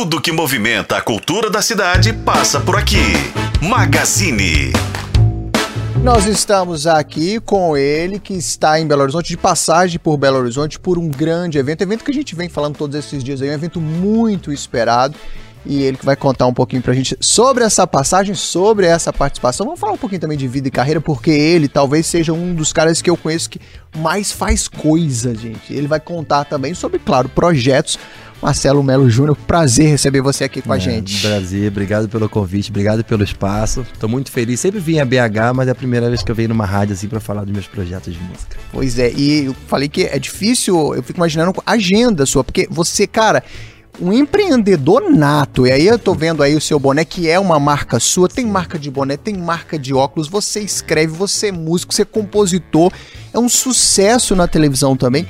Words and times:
Tudo 0.00 0.20
que 0.20 0.30
movimenta 0.30 0.96
a 0.96 1.00
cultura 1.00 1.50
da 1.50 1.60
cidade 1.60 2.12
passa 2.12 2.60
por 2.60 2.76
aqui. 2.76 3.02
Magazine. 3.60 4.72
Nós 6.04 6.24
estamos 6.24 6.86
aqui 6.86 7.40
com 7.40 7.76
ele 7.76 8.20
que 8.20 8.32
está 8.34 8.78
em 8.78 8.86
Belo 8.86 9.02
Horizonte, 9.02 9.30
de 9.30 9.36
passagem 9.36 9.98
por 9.98 10.16
Belo 10.16 10.38
Horizonte, 10.38 10.78
por 10.78 10.98
um 10.98 11.08
grande 11.08 11.58
evento, 11.58 11.82
evento 11.82 12.04
que 12.04 12.12
a 12.12 12.14
gente 12.14 12.36
vem 12.36 12.48
falando 12.48 12.76
todos 12.76 12.94
esses 12.94 13.24
dias 13.24 13.42
aí, 13.42 13.50
um 13.50 13.54
evento 13.54 13.80
muito 13.80 14.52
esperado. 14.52 15.16
E 15.66 15.82
ele 15.82 15.96
que 15.96 16.06
vai 16.06 16.14
contar 16.14 16.46
um 16.46 16.54
pouquinho 16.54 16.80
pra 16.80 16.94
gente 16.94 17.16
sobre 17.20 17.64
essa 17.64 17.84
passagem, 17.84 18.36
sobre 18.36 18.86
essa 18.86 19.12
participação. 19.12 19.66
Vamos 19.66 19.80
falar 19.80 19.94
um 19.94 19.98
pouquinho 19.98 20.20
também 20.20 20.38
de 20.38 20.46
vida 20.46 20.68
e 20.68 20.70
carreira, 20.70 21.00
porque 21.00 21.32
ele 21.32 21.66
talvez 21.66 22.06
seja 22.06 22.32
um 22.32 22.54
dos 22.54 22.72
caras 22.72 23.02
que 23.02 23.10
eu 23.10 23.16
conheço 23.16 23.50
que 23.50 23.60
mais 23.96 24.30
faz 24.30 24.68
coisa, 24.68 25.34
gente. 25.34 25.74
Ele 25.74 25.88
vai 25.88 25.98
contar 25.98 26.44
também 26.44 26.72
sobre, 26.72 27.00
claro, 27.00 27.28
projetos 27.28 27.98
Marcelo 28.40 28.82
Melo 28.82 29.10
Júnior, 29.10 29.36
prazer 29.36 29.88
receber 29.88 30.20
você 30.20 30.44
aqui 30.44 30.62
com 30.62 30.72
a 30.72 30.76
é, 30.76 30.80
gente. 30.80 31.20
Prazer, 31.20 31.68
obrigado 31.70 32.08
pelo 32.08 32.28
convite, 32.28 32.70
obrigado 32.70 33.04
pelo 33.04 33.24
espaço. 33.24 33.84
Tô 33.98 34.06
muito 34.06 34.30
feliz. 34.30 34.60
Sempre 34.60 34.78
vim 34.78 35.00
a 35.00 35.04
BH, 35.04 35.54
mas 35.54 35.68
é 35.68 35.72
a 35.72 35.74
primeira 35.74 36.08
vez 36.08 36.22
que 36.22 36.30
eu 36.30 36.34
venho 36.34 36.50
numa 36.50 36.64
rádio 36.64 36.94
assim 36.94 37.08
para 37.08 37.18
falar 37.18 37.44
dos 37.44 37.52
meus 37.52 37.66
projetos 37.66 38.14
de 38.14 38.20
música. 38.20 38.56
Pois 38.72 38.98
é, 38.98 39.12
e 39.12 39.46
eu 39.46 39.56
falei 39.66 39.88
que 39.88 40.04
é 40.04 40.18
difícil, 40.18 40.94
eu 40.94 41.02
fico 41.02 41.18
imaginando 41.18 41.52
a 41.66 41.72
agenda 41.72 42.24
sua, 42.24 42.44
porque 42.44 42.68
você, 42.70 43.06
cara, 43.06 43.42
um 44.00 44.12
empreendedor 44.12 45.10
nato. 45.10 45.66
E 45.66 45.72
aí 45.72 45.86
eu 45.86 45.98
tô 45.98 46.14
vendo 46.14 46.42
aí 46.42 46.54
o 46.54 46.60
seu 46.60 46.78
boné, 46.78 47.04
que 47.04 47.28
é 47.28 47.38
uma 47.38 47.58
marca 47.58 47.98
sua, 47.98 48.28
tem 48.28 48.46
marca 48.46 48.78
de 48.78 48.90
boné, 48.90 49.16
tem 49.16 49.36
marca 49.36 49.78
de 49.78 49.92
óculos, 49.92 50.28
você 50.28 50.60
escreve, 50.60 51.12
você 51.12 51.48
é 51.48 51.52
músico, 51.52 51.92
você 51.92 52.02
é 52.02 52.04
compositor, 52.04 52.92
é 53.32 53.38
um 53.38 53.48
sucesso 53.48 54.36
na 54.36 54.46
televisão 54.46 54.96
também. 54.96 55.26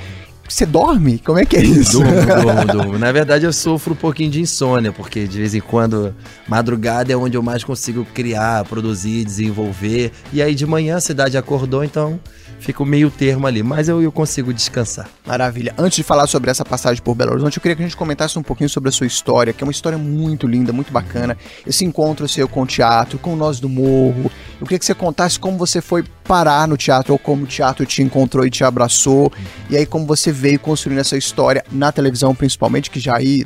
Você 0.49 0.65
dorme? 0.65 1.19
Como 1.19 1.37
é 1.37 1.45
que 1.45 1.55
é 1.55 1.63
isso? 1.63 1.99
Durmo, 1.99 2.11
durmo, 2.25 2.65
durmo. 2.65 2.99
Na 2.99 3.11
verdade, 3.11 3.45
eu 3.45 3.53
sofro 3.53 3.93
um 3.93 3.95
pouquinho 3.95 4.31
de 4.31 4.41
insônia, 4.41 4.91
porque 4.91 5.27
de 5.27 5.37
vez 5.37 5.53
em 5.53 5.61
quando, 5.61 6.13
madrugada 6.47 7.13
é 7.13 7.15
onde 7.15 7.37
eu 7.37 7.43
mais 7.43 7.63
consigo 7.63 8.03
criar, 8.13 8.65
produzir, 8.65 9.23
desenvolver. 9.23 10.11
E 10.33 10.41
aí 10.41 10.55
de 10.55 10.65
manhã 10.65 10.97
a 10.97 11.01
cidade 11.01 11.37
acordou, 11.37 11.83
então 11.83 12.19
fica 12.59 12.83
o 12.83 12.85
meio 12.85 13.09
termo 13.09 13.47
ali, 13.47 13.63
mas 13.63 13.87
eu, 13.87 14.01
eu 14.01 14.11
consigo 14.11 14.53
descansar. 14.53 15.09
Maravilha. 15.25 15.73
Antes 15.77 15.97
de 15.97 16.03
falar 16.03 16.27
sobre 16.27 16.51
essa 16.51 16.65
passagem 16.65 17.01
por 17.01 17.15
Belo 17.15 17.31
Horizonte, 17.31 17.57
eu 17.57 17.61
queria 17.61 17.75
que 17.75 17.81
a 17.81 17.85
gente 17.85 17.95
comentasse 17.95 18.37
um 18.37 18.43
pouquinho 18.43 18.69
sobre 18.69 18.89
a 18.89 18.91
sua 18.91 19.07
história, 19.07 19.53
que 19.53 19.63
é 19.63 19.65
uma 19.65 19.71
história 19.71 19.97
muito 19.97 20.45
linda, 20.45 20.73
muito 20.73 20.91
bacana. 20.91 21.37
Esse 21.65 21.85
encontro 21.85 22.27
seu 22.27 22.47
com 22.47 22.63
o 22.63 22.65
teatro, 22.65 23.17
com 23.17 23.35
Nós 23.35 23.59
do 23.59 23.69
Morro. 23.69 24.29
Eu 24.59 24.65
queria 24.65 24.79
que 24.79 24.85
você 24.85 24.93
contasse 24.93 25.39
como 25.39 25.57
você 25.57 25.81
foi 25.81 26.03
parar 26.23 26.67
no 26.67 26.75
teatro, 26.75 27.13
ou 27.13 27.19
como 27.19 27.43
o 27.43 27.47
teatro 27.47 27.85
te 27.85 28.01
encontrou 28.01 28.45
e 28.45 28.49
te 28.49 28.63
abraçou, 28.63 29.31
e 29.69 29.77
aí 29.77 29.85
como 29.85 30.05
você 30.05 30.31
veio 30.31 30.59
construindo 30.59 30.99
essa 30.99 31.17
história 31.17 31.63
na 31.71 31.91
televisão, 31.91 32.35
principalmente, 32.35 32.91
que 32.91 32.99
já 32.99 33.15
aí 33.15 33.45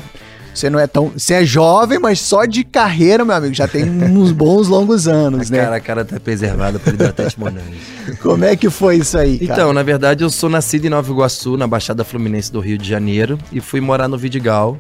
você 0.54 0.70
não 0.70 0.80
é 0.80 0.86
tão. 0.86 1.10
Você 1.10 1.34
é 1.34 1.46
jovem, 1.46 1.98
mas 2.00 2.20
só 2.20 2.46
de 2.46 2.64
carreira, 2.64 3.26
meu 3.26 3.36
amigo, 3.36 3.54
já 3.54 3.68
tem 3.68 3.84
uns 3.90 4.32
bons 4.32 4.68
longos 4.68 5.08
anos, 5.08 5.50
né? 5.50 5.64
Cara, 5.64 5.76
a 5.76 5.80
cara 5.80 6.06
tá 6.06 6.20
preservada 6.20 6.78
por 6.78 6.94
hidratante 6.94 7.40
Monange. 7.40 7.82
Como 8.22 8.46
é 8.46 8.56
que 8.56 8.70
foi 8.70 8.98
isso 8.98 9.18
aí? 9.18 9.40
Cara? 9.40 9.54
Então, 9.54 9.74
na 9.74 9.82
verdade, 9.82 10.24
eu 10.24 10.30
sou 10.30 10.50
nascido 10.50 10.86
em 10.86 10.90
Nova 10.90 11.12
Iguaçu, 11.12 11.58
na 11.58 11.66
Baixada 11.66 12.04
Fluminense 12.04 12.52
do 12.52 12.60
Rio 12.60 12.78
de 12.78 12.88
Janeiro, 12.88 13.38
e 13.52 13.60
fui 13.60 13.82
morar 13.82 14.08
no 14.08 14.18
Vidigal, 14.18 14.78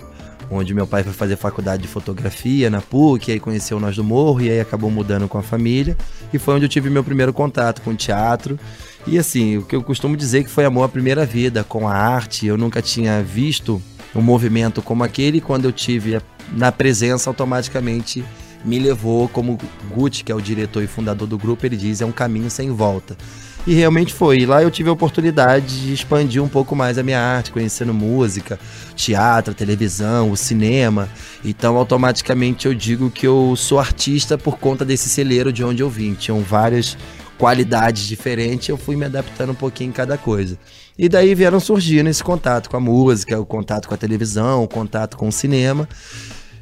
onde 0.55 0.73
meu 0.73 0.87
pai 0.87 1.03
foi 1.03 1.13
fazer 1.13 1.35
faculdade 1.35 1.81
de 1.81 1.87
fotografia 1.87 2.69
na 2.69 2.81
PUC, 2.81 3.31
aí 3.31 3.39
conheceu 3.39 3.79
Nós 3.79 3.95
do 3.95 4.03
Morro, 4.03 4.41
e 4.41 4.49
aí 4.49 4.59
acabou 4.59 4.89
mudando 4.89 5.27
com 5.27 5.37
a 5.37 5.43
família, 5.43 5.97
e 6.33 6.39
foi 6.39 6.55
onde 6.55 6.65
eu 6.65 6.69
tive 6.69 6.89
meu 6.89 7.03
primeiro 7.03 7.33
contato 7.33 7.81
com 7.81 7.91
o 7.91 7.95
teatro. 7.95 8.59
E 9.05 9.17
assim, 9.17 9.57
o 9.57 9.63
que 9.63 9.75
eu 9.75 9.83
costumo 9.83 10.15
dizer 10.15 10.43
que 10.43 10.49
foi 10.49 10.65
amor 10.65 10.83
à 10.83 10.89
primeira 10.89 11.25
vida 11.25 11.63
com 11.63 11.87
a 11.87 11.93
arte, 11.93 12.45
eu 12.45 12.57
nunca 12.57 12.81
tinha 12.81 13.21
visto 13.21 13.81
um 14.15 14.21
movimento 14.21 14.81
como 14.81 15.03
aquele, 15.03 15.41
quando 15.41 15.65
eu 15.65 15.71
tive 15.71 16.21
na 16.51 16.71
presença, 16.71 17.29
automaticamente 17.29 18.23
me 18.63 18.79
levou, 18.79 19.27
como 19.27 19.57
Gucci, 19.93 20.23
que 20.23 20.31
é 20.31 20.35
o 20.35 20.41
diretor 20.41 20.81
e 20.81 20.87
fundador 20.87 21.27
do 21.27 21.37
grupo, 21.37 21.65
ele 21.65 21.75
diz, 21.75 22.01
é 22.01 22.05
um 22.05 22.11
caminho 22.11 22.49
sem 22.49 22.71
volta. 22.71 23.17
E 23.65 23.73
realmente 23.73 24.13
foi. 24.13 24.39
E 24.39 24.45
lá 24.45 24.61
eu 24.61 24.69
tive 24.69 24.89
a 24.89 24.93
oportunidade 24.93 25.81
de 25.81 25.93
expandir 25.93 26.43
um 26.43 26.49
pouco 26.49 26.75
mais 26.75 26.97
a 26.97 27.03
minha 27.03 27.19
arte, 27.19 27.51
conhecendo 27.51 27.93
música, 27.93 28.59
teatro, 28.95 29.53
televisão, 29.53 30.31
o 30.31 30.35
cinema. 30.35 31.07
Então, 31.45 31.77
automaticamente 31.77 32.65
eu 32.65 32.73
digo 32.73 33.09
que 33.09 33.25
eu 33.25 33.55
sou 33.55 33.79
artista 33.79 34.37
por 34.37 34.57
conta 34.57 34.83
desse 34.83 35.07
celeiro 35.07 35.53
de 35.53 35.63
onde 35.63 35.81
eu 35.81 35.89
vim. 35.89 36.13
Tinham 36.13 36.41
várias 36.41 36.97
qualidades 37.37 38.05
diferentes, 38.05 38.69
eu 38.69 38.77
fui 38.77 38.95
me 38.95 39.05
adaptando 39.05 39.51
um 39.51 39.55
pouquinho 39.55 39.89
em 39.89 39.93
cada 39.93 40.17
coisa. 40.17 40.57
E 40.97 41.09
daí 41.09 41.33
vieram 41.33 41.59
surgindo 41.59 42.09
esse 42.09 42.23
contato 42.23 42.69
com 42.69 42.77
a 42.77 42.79
música, 42.79 43.39
o 43.39 43.45
contato 43.45 43.87
com 43.87 43.93
a 43.93 43.97
televisão, 43.97 44.63
o 44.63 44.67
contato 44.67 45.17
com 45.17 45.27
o 45.27 45.31
cinema. 45.31 45.87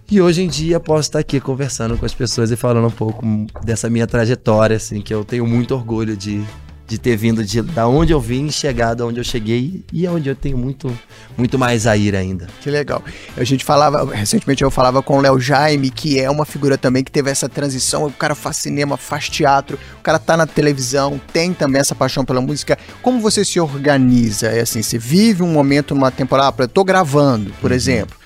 E 0.09 0.21
hoje 0.21 0.43
em 0.43 0.47
dia 0.47 0.79
posso 0.79 1.09
estar 1.09 1.19
aqui 1.19 1.39
conversando 1.39 1.97
com 1.97 2.05
as 2.05 2.13
pessoas 2.13 2.51
e 2.51 2.55
falando 2.55 2.87
um 2.87 2.91
pouco 2.91 3.25
dessa 3.63 3.89
minha 3.89 4.05
trajetória, 4.05 4.75
assim, 4.75 5.01
que 5.01 5.13
eu 5.13 5.23
tenho 5.23 5.47
muito 5.47 5.73
orgulho 5.73 6.17
de, 6.17 6.43
de 6.91 6.97
ter 6.97 7.15
vindo 7.15 7.41
de 7.41 7.61
da 7.61 7.87
onde 7.87 8.11
eu 8.11 8.19
vim, 8.19 8.51
chegado 8.51 9.01
aonde 9.01 9.17
eu 9.17 9.23
cheguei 9.23 9.81
e 9.93 10.05
aonde 10.05 10.27
eu 10.27 10.35
tenho 10.35 10.57
muito 10.57 10.91
muito 11.37 11.57
mais 11.57 11.87
a 11.87 11.95
ir 11.95 12.13
ainda. 12.13 12.47
Que 12.59 12.69
legal. 12.69 13.01
A 13.37 13.45
gente 13.45 13.63
falava, 13.63 14.13
recentemente 14.13 14.61
eu 14.61 14.69
falava 14.69 15.01
com 15.01 15.17
o 15.17 15.21
Léo 15.21 15.39
Jaime, 15.39 15.89
que 15.89 16.19
é 16.19 16.29
uma 16.29 16.45
figura 16.45 16.77
também 16.77 17.01
que 17.01 17.09
teve 17.09 17.31
essa 17.31 17.47
transição, 17.47 18.07
o 18.07 18.11
cara 18.11 18.35
faz 18.35 18.57
cinema, 18.57 18.97
faz 18.97 19.29
teatro, 19.29 19.79
o 19.99 20.03
cara 20.03 20.19
tá 20.19 20.35
na 20.35 20.45
televisão, 20.45 21.19
tem 21.31 21.53
também 21.53 21.79
essa 21.79 21.95
paixão 21.95 22.25
pela 22.25 22.41
música. 22.41 22.77
Como 23.01 23.21
você 23.21 23.45
se 23.45 23.57
organiza? 23.57 24.47
É 24.47 24.59
assim, 24.59 24.81
você 24.81 24.97
vive 24.97 25.43
um 25.43 25.51
momento, 25.53 25.93
uma 25.93 26.11
temporada, 26.11 26.63
eu 26.63 26.67
tô 26.67 26.83
gravando, 26.83 27.53
por 27.61 27.71
uhum. 27.71 27.77
exemplo. 27.77 28.17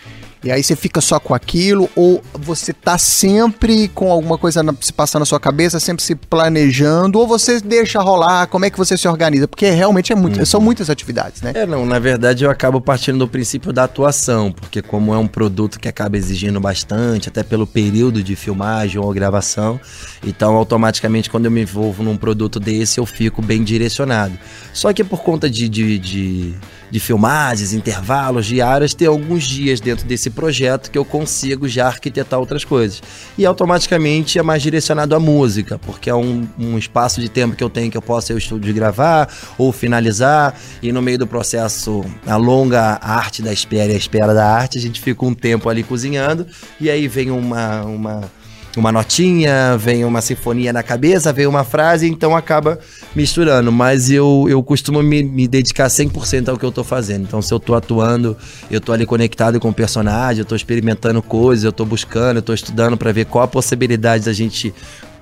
E 0.45 0.51
aí 0.51 0.61
você 0.61 0.75
fica 0.75 1.01
só 1.01 1.19
com 1.19 1.33
aquilo, 1.33 1.89
ou 1.95 2.21
você 2.33 2.71
tá 2.71 2.99
sempre 2.99 3.87
com 3.87 4.11
alguma 4.11 4.37
coisa 4.37 4.61
na, 4.61 4.75
se 4.79 4.93
passando 4.93 5.21
na 5.21 5.25
sua 5.25 5.39
cabeça, 5.39 5.79
sempre 5.79 6.03
se 6.03 6.13
planejando, 6.13 7.17
ou 7.17 7.25
você 7.25 7.59
deixa 7.59 7.99
rolar, 7.99 8.45
como 8.45 8.63
é 8.63 8.69
que 8.69 8.77
você 8.77 8.95
se 8.95 9.07
organiza? 9.07 9.47
Porque 9.47 9.67
realmente 9.71 10.13
é 10.13 10.15
muito, 10.15 10.37
uhum. 10.37 10.45
são 10.45 10.61
muitas 10.61 10.87
atividades, 10.87 11.41
né? 11.41 11.51
É, 11.55 11.65
não, 11.65 11.83
na 11.83 11.97
verdade 11.97 12.45
eu 12.45 12.51
acabo 12.51 12.79
partindo 12.79 13.17
do 13.17 13.27
princípio 13.27 13.73
da 13.73 13.85
atuação, 13.85 14.51
porque 14.51 14.83
como 14.83 15.15
é 15.15 15.17
um 15.17 15.27
produto 15.27 15.79
que 15.79 15.87
acaba 15.87 16.15
exigindo 16.15 16.59
bastante, 16.59 17.27
até 17.27 17.41
pelo 17.41 17.65
período 17.65 18.21
de 18.21 18.35
filmagem 18.35 19.01
ou 19.01 19.11
gravação, 19.11 19.79
então 20.23 20.55
automaticamente 20.55 21.27
quando 21.27 21.45
eu 21.45 21.51
me 21.51 21.63
envolvo 21.63 22.03
num 22.03 22.15
produto 22.15 22.59
desse 22.59 22.99
eu 22.99 23.05
fico 23.07 23.41
bem 23.41 23.63
direcionado. 23.63 24.37
Só 24.71 24.93
que 24.93 25.03
por 25.03 25.23
conta 25.23 25.49
de, 25.49 25.67
de, 25.67 25.97
de 25.97 26.53
de 26.89 26.99
filmagens, 26.99 27.73
intervalos 27.73 28.45
diários, 28.45 28.93
ter 28.93 29.07
alguns 29.07 29.43
dias 29.43 29.79
dentro 29.79 30.05
desse 30.05 30.29
projeto 30.29 30.91
que 30.91 30.97
eu 30.97 31.05
consigo 31.05 31.67
já 31.67 31.87
arquitetar 31.87 32.39
outras 32.39 32.63
coisas. 32.63 33.01
E 33.37 33.45
automaticamente 33.45 34.39
é 34.39 34.43
mais 34.43 34.61
direcionado 34.61 35.15
à 35.15 35.19
música, 35.19 35.79
porque 35.79 36.09
é 36.09 36.15
um, 36.15 36.47
um 36.57 36.77
espaço 36.77 37.19
de 37.19 37.29
tempo 37.29 37.55
que 37.55 37.63
eu 37.63 37.69
tenho 37.69 37.91
que 37.91 37.97
eu 37.97 38.01
posso 38.01 38.31
ir 38.31 38.33
ao 38.33 38.37
estúdio 38.37 38.73
gravar 38.73 39.29
ou 39.57 39.71
finalizar, 39.71 40.59
e 40.81 40.91
no 40.91 41.01
meio 41.01 41.17
do 41.17 41.27
processo, 41.27 42.03
a 42.25 42.35
longa 42.35 42.99
arte 43.01 43.41
da 43.41 43.51
espera 43.51 43.91
e 43.91 43.95
a 43.95 43.97
espera 43.97 44.33
da 44.33 44.45
arte, 44.45 44.77
a 44.77 44.81
gente 44.81 45.01
fica 45.01 45.25
um 45.25 45.33
tempo 45.33 45.69
ali 45.69 45.83
cozinhando, 45.83 46.45
e 46.79 46.89
aí 46.89 47.07
vem 47.07 47.31
uma. 47.31 47.83
uma 47.83 48.44
uma 48.75 48.91
notinha, 48.91 49.77
vem 49.77 50.03
uma 50.03 50.21
sinfonia 50.21 50.73
na 50.73 50.83
cabeça, 50.83 51.31
vem 51.31 51.47
uma 51.47 51.63
frase, 51.63 52.07
então 52.07 52.35
acaba 52.35 52.79
misturando. 53.15 53.71
Mas 53.71 54.09
eu, 54.09 54.45
eu 54.49 54.61
costumo 54.61 55.01
me, 55.01 55.23
me 55.23 55.47
dedicar 55.47 55.87
100% 55.87 56.49
ao 56.49 56.57
que 56.57 56.65
eu 56.65 56.71
tô 56.71 56.83
fazendo. 56.83 57.23
Então, 57.23 57.41
se 57.41 57.53
eu 57.53 57.59
tô 57.59 57.73
atuando, 57.73 58.35
eu 58.69 58.81
tô 58.81 58.91
ali 58.91 59.05
conectado 59.05 59.59
com 59.59 59.69
o 59.69 59.73
personagem, 59.73 60.39
eu 60.39 60.45
tô 60.45 60.55
experimentando 60.55 61.21
coisas, 61.21 61.63
eu 61.63 61.71
tô 61.71 61.85
buscando, 61.85 62.37
eu 62.37 62.41
tô 62.41 62.53
estudando 62.53 62.97
para 62.97 63.11
ver 63.11 63.25
qual 63.25 63.43
a 63.43 63.47
possibilidade 63.47 64.25
da 64.25 64.33
gente 64.33 64.73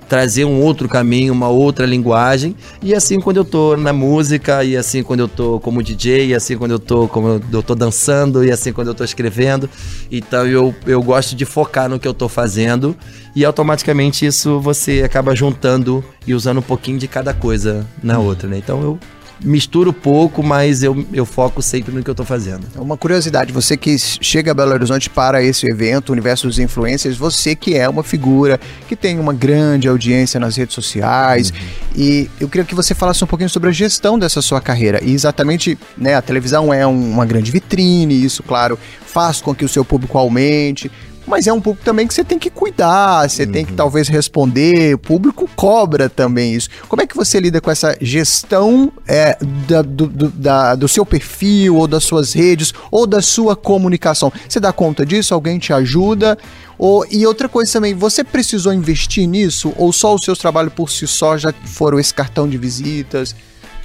trazer 0.08 0.44
um 0.44 0.60
outro 0.60 0.88
caminho, 0.88 1.32
uma 1.32 1.48
outra 1.48 1.86
linguagem. 1.86 2.56
E 2.82 2.94
assim 2.94 3.20
quando 3.20 3.38
eu 3.38 3.44
tô 3.44 3.76
na 3.76 3.92
música, 3.92 4.64
e 4.64 4.76
assim 4.76 5.02
quando 5.02 5.20
eu 5.20 5.28
tô 5.28 5.60
como 5.60 5.82
DJ, 5.82 6.28
e 6.28 6.34
assim 6.34 6.56
quando 6.56 6.72
eu 6.72 6.78
tô 6.78 7.08
como 7.08 7.40
eu 7.52 7.62
tô 7.62 7.74
dançando, 7.74 8.44
e 8.44 8.50
assim 8.50 8.72
quando 8.72 8.88
eu 8.88 8.94
tô 8.94 9.04
escrevendo. 9.04 9.68
Então 10.10 10.46
eu, 10.46 10.74
eu 10.86 11.02
gosto 11.02 11.34
de 11.34 11.44
focar 11.44 11.88
no 11.88 11.98
que 11.98 12.08
eu 12.08 12.14
tô 12.14 12.28
fazendo 12.28 12.96
e 13.34 13.44
automaticamente 13.44 14.24
isso 14.24 14.60
você 14.60 15.02
acaba 15.02 15.34
juntando 15.34 16.04
e 16.26 16.34
usando 16.34 16.58
um 16.58 16.62
pouquinho 16.62 16.98
de 16.98 17.08
cada 17.08 17.34
coisa 17.34 17.84
na 18.02 18.18
outra, 18.18 18.48
né? 18.48 18.58
Então 18.58 18.80
eu 18.80 18.98
misturo 19.42 19.92
pouco, 19.92 20.42
mas 20.42 20.82
eu, 20.82 21.06
eu 21.12 21.24
foco 21.24 21.62
sempre 21.62 21.94
no 21.94 22.02
que 22.02 22.10
eu 22.10 22.14
tô 22.14 22.24
fazendo. 22.24 22.66
Uma 22.76 22.96
curiosidade, 22.96 23.52
você 23.52 23.76
que 23.76 23.96
chega 23.98 24.50
a 24.50 24.54
Belo 24.54 24.72
Horizonte 24.72 25.10
para 25.10 25.42
esse 25.42 25.66
evento, 25.66 26.12
Universo 26.12 26.46
dos 26.46 26.58
Influencers, 26.58 27.16
você 27.16 27.54
que 27.54 27.76
é 27.76 27.88
uma 27.88 28.02
figura 28.02 28.58
que 28.88 28.96
tem 28.96 29.18
uma 29.18 29.32
grande 29.32 29.88
audiência 29.88 30.38
nas 30.40 30.56
redes 30.56 30.74
sociais, 30.74 31.50
uhum. 31.50 31.56
e 31.96 32.30
eu 32.40 32.48
queria 32.48 32.64
que 32.64 32.74
você 32.74 32.94
falasse 32.94 33.22
um 33.22 33.26
pouquinho 33.26 33.50
sobre 33.50 33.68
a 33.68 33.72
gestão 33.72 34.18
dessa 34.18 34.40
sua 34.40 34.60
carreira. 34.60 35.02
E 35.02 35.12
exatamente, 35.12 35.78
né, 35.96 36.14
a 36.14 36.22
televisão 36.22 36.72
é 36.72 36.86
um, 36.86 37.12
uma 37.12 37.26
grande 37.26 37.50
vitrine, 37.50 38.24
isso, 38.24 38.42
claro, 38.42 38.78
faz 39.06 39.40
com 39.40 39.54
que 39.54 39.64
o 39.64 39.68
seu 39.68 39.84
público 39.84 40.18
aumente, 40.18 40.90
mas 41.26 41.46
é 41.46 41.52
um 41.52 41.60
público 41.60 41.84
também 41.84 42.06
que 42.06 42.14
você 42.14 42.24
tem 42.24 42.38
que 42.38 42.50
cuidar, 42.50 43.28
você 43.28 43.44
uhum. 43.44 43.52
tem 43.52 43.64
que 43.64 43.70
uhum. 43.72 43.76
talvez 43.76 44.08
responder, 44.08 44.94
o 44.94 44.98
público 44.98 45.48
cobra 45.56 46.08
também 46.08 46.54
isso. 46.54 46.68
Como 46.88 47.00
é 47.02 47.06
que 47.06 47.16
você 47.16 47.40
lida 47.40 47.60
com 47.60 47.70
essa 47.70 47.96
gestão 48.00 48.92
é, 49.06 49.36
da, 49.66 49.82
do, 49.82 50.06
do, 50.06 50.28
da, 50.28 50.74
do 50.74 50.88
seu 50.88 51.06
perfil, 51.06 51.76
ou 51.76 51.86
das 51.86 52.04
suas 52.04 52.32
redes, 52.32 52.72
ou 52.90 53.06
da 53.06 53.22
sua 53.22 53.56
comunicação? 53.56 54.32
Você 54.48 54.60
dá 54.60 54.72
conta 54.72 55.04
disso? 55.06 55.34
Alguém 55.34 55.58
te 55.58 55.72
ajuda? 55.72 56.36
Ou, 56.76 57.06
e 57.10 57.26
outra 57.26 57.48
coisa 57.48 57.72
também, 57.72 57.94
você 57.94 58.24
precisou 58.24 58.72
investir 58.72 59.26
nisso? 59.26 59.72
Ou 59.76 59.92
só 59.92 60.14
os 60.14 60.24
seus 60.24 60.38
trabalhos 60.38 60.72
por 60.72 60.90
si 60.90 61.06
só 61.06 61.38
já 61.38 61.52
foram 61.64 61.98
esse 61.98 62.12
cartão 62.12 62.48
de 62.48 62.58
visitas? 62.58 63.34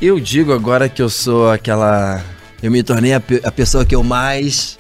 Eu 0.02 0.20
digo 0.20 0.54
agora 0.54 0.88
que 0.88 1.02
eu 1.02 1.10
sou 1.10 1.52
aquela. 1.52 2.24
Eu 2.64 2.72
me 2.72 2.82
tornei 2.82 3.14
a, 3.14 3.22
a 3.44 3.52
pessoa 3.52 3.86
que 3.86 3.96
eu 3.96 4.04
mais 4.04 4.79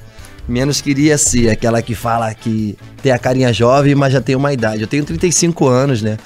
menos 0.49 0.81
queria 0.81 1.17
ser 1.17 1.49
aquela 1.49 1.81
que 1.81 1.95
fala 1.95 2.33
que 2.33 2.77
tem 3.01 3.11
a 3.11 3.19
carinha 3.19 3.53
jovem, 3.53 3.95
mas 3.95 4.13
já 4.13 4.21
tem 4.21 4.35
uma 4.35 4.51
idade. 4.51 4.81
Eu 4.81 4.87
tenho 4.87 5.05
35 5.05 5.67
anos, 5.67 6.01
né? 6.01 6.17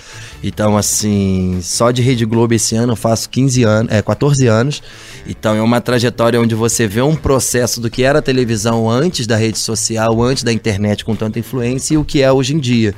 Então, 0.43 0.75
assim, 0.75 1.59
só 1.61 1.89
de 1.89 2.01
Rede 2.01 2.25
Globo 2.25 2.53
esse 2.53 2.75
ano 2.75 2.91
eu 2.91 2.97
faço 2.97 3.29
15 3.29 3.63
anos, 3.63 3.91
é, 3.93 4.01
14 4.01 4.45
anos. 4.47 4.83
Então, 5.25 5.55
é 5.55 5.61
uma 5.61 5.79
trajetória 5.79 6.39
onde 6.39 6.53
você 6.53 6.85
vê 6.85 7.01
um 7.01 7.15
processo 7.15 7.79
do 7.79 7.89
que 7.89 8.03
era 8.03 8.19
a 8.19 8.21
televisão 8.21 8.89
antes 8.89 9.25
da 9.25 9.37
rede 9.37 9.57
social, 9.57 10.21
antes 10.21 10.43
da 10.43 10.51
internet 10.51 11.05
com 11.05 11.15
tanta 11.15 11.39
influência 11.39 11.93
e 11.93 11.97
o 11.97 12.03
que 12.03 12.21
é 12.21 12.29
hoje 12.29 12.53
em 12.53 12.59
dia. 12.59 12.93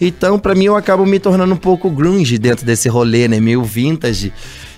Então, 0.00 0.38
para 0.38 0.54
mim, 0.54 0.66
eu 0.66 0.76
acabo 0.76 1.04
me 1.04 1.18
tornando 1.18 1.52
um 1.52 1.58
pouco 1.58 1.90
grunge 1.90 2.38
dentro 2.38 2.64
desse 2.64 2.88
rolê, 2.88 3.26
né? 3.26 3.40
Meio 3.40 3.64
vintage. 3.64 4.32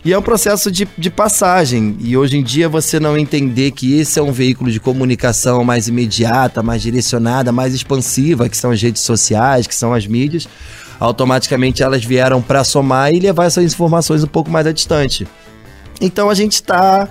E 0.07 0.13
é 0.13 0.19
um 0.19 0.23
processo 0.23 0.71
de, 0.71 0.87
de 0.97 1.11
passagem. 1.11 1.97
E 2.01 2.17
hoje 2.17 2.39
em 2.39 2.43
dia 2.43 2.69
você 2.69 3.01
não 3.01 3.19
entender 3.19 3.73
que 3.73 3.99
esse 3.99 4.21
é 4.21 4.23
um 4.23 4.31
veículo 4.31 4.71
de 4.71 4.79
comunicação 4.79 5.65
mais 5.65 5.89
imediata, 5.89 6.63
mais 6.63 6.81
direcionada, 6.81 7.51
mais 7.51 7.75
expansiva, 7.75 8.49
que 8.49 8.57
são 8.57 8.71
as 8.71 8.81
redes 8.81 9.03
sociais, 9.03 9.67
que 9.67 9.75
são 9.75 9.93
as 9.93 10.07
mídias, 10.07 10.49
automaticamente 10.99 11.83
elas 11.83 12.05
vieram 12.05 12.41
para 12.41 12.65
somar 12.65 13.13
e 13.13 13.21
levar 13.21 13.45
essas 13.45 13.65
informações 13.65 14.23
um 14.23 14.29
pouco 14.29 14.51
mais 14.51 14.67
a 14.67 14.73
distante. 14.73 15.27
Então 16.01 16.29
a 16.29 16.35
gente 16.35 16.55
está 16.55 17.09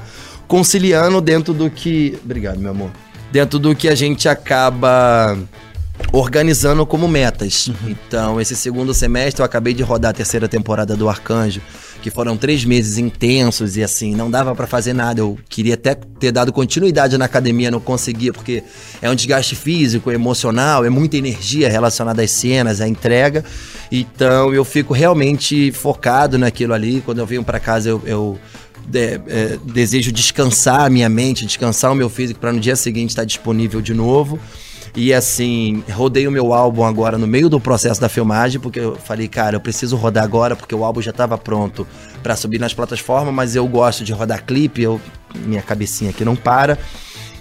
conciliando 0.47 1.19
dentro 1.21 1.53
do 1.53 1.69
que. 1.69 2.17
Obrigado, 2.23 2.59
meu 2.59 2.71
amor. 2.71 2.91
Dentro 3.31 3.59
do 3.59 3.75
que 3.75 3.89
a 3.89 3.95
gente 3.95 4.29
acaba 4.29 5.37
organizando 6.11 6.85
como 6.85 7.07
metas. 7.07 7.67
Uhum. 7.67 7.75
Então, 7.87 8.41
esse 8.41 8.55
segundo 8.55 8.93
semestre 8.93 9.41
eu 9.41 9.45
acabei 9.45 9.73
de 9.73 9.83
rodar 9.83 10.11
a 10.11 10.13
terceira 10.13 10.47
temporada 10.47 10.95
do 10.95 11.09
Arcanjo, 11.09 11.61
que 12.06 12.12
foram 12.12 12.38
três 12.38 12.63
meses 12.63 13.00
intensos 13.00 13.78
e 13.78 13.84
assim, 13.84 14.13
não 14.13 14.30
dava 14.30 14.54
para 14.54 14.68
fazer 14.68 14.94
nada. 14.94 15.22
Eu 15.22 15.40
queria 15.50 15.74
até 15.74 15.96
ter 15.96 16.31
dado 16.31 16.54
continuidade 16.54 17.18
na 17.18 17.25
academia, 17.25 17.72
não 17.72 17.80
conseguia, 17.80 18.31
porque 18.31 18.63
é 19.02 19.10
um 19.10 19.16
desgaste 19.16 19.56
físico, 19.56 20.12
emocional, 20.12 20.86
é 20.86 20.90
muita 20.92 21.18
energia 21.18 21.68
relacionada 21.68 22.22
às 22.22 22.30
cenas, 22.30 22.80
à 22.80 22.88
entrega. 22.88 23.44
Então, 23.92 24.54
eu 24.54 24.63
fico 24.63 24.94
realmente 24.94 25.72
focado 25.72 26.38
naquilo 26.38 26.75
ali. 26.75 27.02
Quando 27.04 27.18
eu 27.18 27.25
venho 27.25 27.44
para 27.44 27.60
casa, 27.60 27.90
eu, 27.90 28.00
eu 28.06 28.40
é, 28.94 29.19
é, 29.28 29.57
desejo 29.66 30.12
descansar 30.12 30.81
a 30.81 30.90
minha 30.92 31.10
mente, 31.10 31.44
descansar 31.44 31.92
o 31.92 31.96
meu 31.96 32.07
físico 32.07 32.40
para 32.40 32.54
no 32.54 32.60
dia 32.60 32.75
seguinte 32.75 33.10
estar 33.10 33.25
disponível 33.25 33.81
de 33.81 33.96
novo. 33.96 34.40
E 34.93 35.13
assim, 35.13 35.83
rodei 35.91 36.27
o 36.27 36.31
meu 36.31 36.53
álbum 36.53 36.83
agora 36.83 37.17
no 37.17 37.27
meio 37.27 37.49
do 37.49 37.59
processo 37.59 37.99
da 37.99 38.09
filmagem, 38.09 38.59
porque 38.59 38.79
eu 38.79 38.95
falei, 38.95 39.27
cara, 39.27 39.55
eu 39.55 39.59
preciso 39.59 39.95
rodar 39.95 40.23
agora, 40.23 40.55
porque 40.55 40.75
o 40.75 40.83
álbum 40.83 41.01
já 41.01 41.11
estava 41.11 41.37
pronto 41.37 41.87
para 42.21 42.35
subir 42.35 42.59
nas 42.59 42.73
plataformas, 42.73 43.33
mas 43.33 43.55
eu 43.55 43.67
gosto 43.67 44.03
de 44.03 44.13
rodar 44.13 44.45
clipe, 44.45 44.81
eu, 44.81 44.99
minha 45.35 45.61
cabecinha 45.61 46.11
aqui 46.11 46.23
não 46.23 46.35
para. 46.35 46.77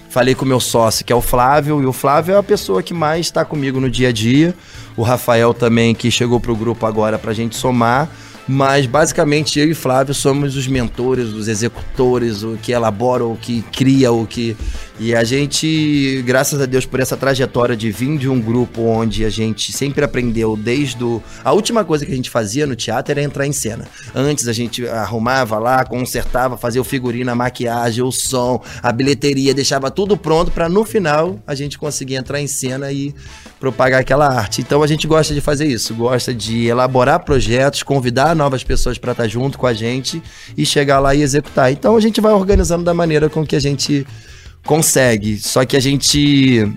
Falei 0.09 0.33
com 0.33 0.45
o 0.45 0.47
meu 0.47 0.61
sócio, 0.61 1.03
que 1.03 1.11
é 1.11 1.15
o 1.15 1.21
Flávio, 1.21 1.81
e 1.81 1.85
o 1.85 1.91
Flávio 1.91 2.35
é 2.35 2.37
a 2.37 2.43
pessoa 2.43 2.81
que 2.81 2.93
mais 2.93 3.25
está 3.25 3.43
comigo 3.43 3.81
no 3.81 3.89
dia 3.89 4.09
a 4.09 4.11
dia. 4.13 4.55
O 4.95 5.03
Rafael 5.03 5.53
também, 5.53 5.93
que 5.93 6.09
chegou 6.09 6.39
pro 6.39 6.55
grupo 6.55 6.85
agora 6.85 7.19
pra 7.19 7.33
gente 7.33 7.55
somar. 7.57 8.09
Mas 8.47 8.85
basicamente 8.85 9.59
eu 9.59 9.69
e 9.69 9.73
Flávio 9.73 10.13
somos 10.13 10.55
os 10.55 10.67
mentores, 10.67 11.33
os 11.33 11.47
executores, 11.47 12.43
o 12.43 12.57
que 12.61 12.71
elabora, 12.71 13.25
o 13.25 13.35
que 13.35 13.63
cria, 13.73 14.11
o 14.11 14.25
que. 14.25 14.55
E 14.97 15.13
a 15.13 15.25
gente, 15.25 16.23
graças 16.25 16.61
a 16.61 16.65
Deus 16.65 16.85
por 16.85 17.01
essa 17.01 17.17
trajetória 17.17 17.75
de 17.75 17.91
vir 17.91 18.17
de 18.17 18.29
um 18.29 18.39
grupo 18.39 18.81
onde 18.83 19.25
a 19.25 19.29
gente 19.29 19.73
sempre 19.73 20.05
aprendeu 20.05 20.55
desde 20.55 21.03
o... 21.03 21.21
A 21.43 21.51
última 21.51 21.83
coisa 21.83 22.05
que 22.05 22.13
a 22.13 22.15
gente 22.15 22.29
fazia 22.29 22.65
no 22.65 22.77
teatro 22.77 23.11
era 23.11 23.21
entrar 23.21 23.45
em 23.45 23.51
cena. 23.51 23.85
Antes 24.13 24.47
a 24.47 24.53
gente 24.53 24.87
arrumava 24.87 25.59
lá, 25.59 25.83
consertava, 25.83 26.57
fazia 26.57 26.79
o 26.79 26.83
figurino, 26.85 27.29
a 27.29 27.35
maquiagem, 27.35 28.05
o 28.05 28.11
som, 28.11 28.63
a 28.81 28.89
bilheteria, 28.93 29.53
deixava 29.53 29.91
tudo 29.91 30.15
pronto 30.15 30.49
para 30.49 30.69
no 30.69 30.85
final 30.85 31.39
a 31.45 31.53
gente 31.53 31.77
conseguir 31.77 32.15
entrar 32.15 32.39
em 32.39 32.47
cena 32.47 32.89
e 32.89 33.13
propagar 33.59 33.99
aquela 33.99 34.29
arte. 34.29 34.61
Então 34.61 34.81
a 34.81 34.87
gente 34.87 35.05
gosta 35.07 35.33
de 35.33 35.41
fazer 35.41 35.67
isso, 35.67 35.93
gosta 35.93 36.33
de 36.33 36.67
elaborar 36.67 37.19
projetos, 37.25 37.83
convidar 37.83 38.33
novas 38.33 38.63
pessoas 38.63 38.97
para 38.97 39.11
estar 39.11 39.23
tá 39.23 39.29
junto 39.29 39.57
com 39.57 39.67
a 39.67 39.73
gente 39.73 40.23
e 40.57 40.65
chegar 40.65 40.99
lá 40.99 41.13
e 41.13 41.21
executar. 41.21 41.69
Então 41.69 41.97
a 41.97 41.99
gente 41.99 42.21
vai 42.21 42.31
organizando 42.31 42.85
da 42.85 42.93
maneira 42.93 43.29
com 43.29 43.45
que 43.45 43.57
a 43.57 43.59
gente 43.59 44.07
consegue. 44.65 45.37
Só 45.37 45.63
que 45.65 45.77
a 45.77 45.79
gente 45.79 46.67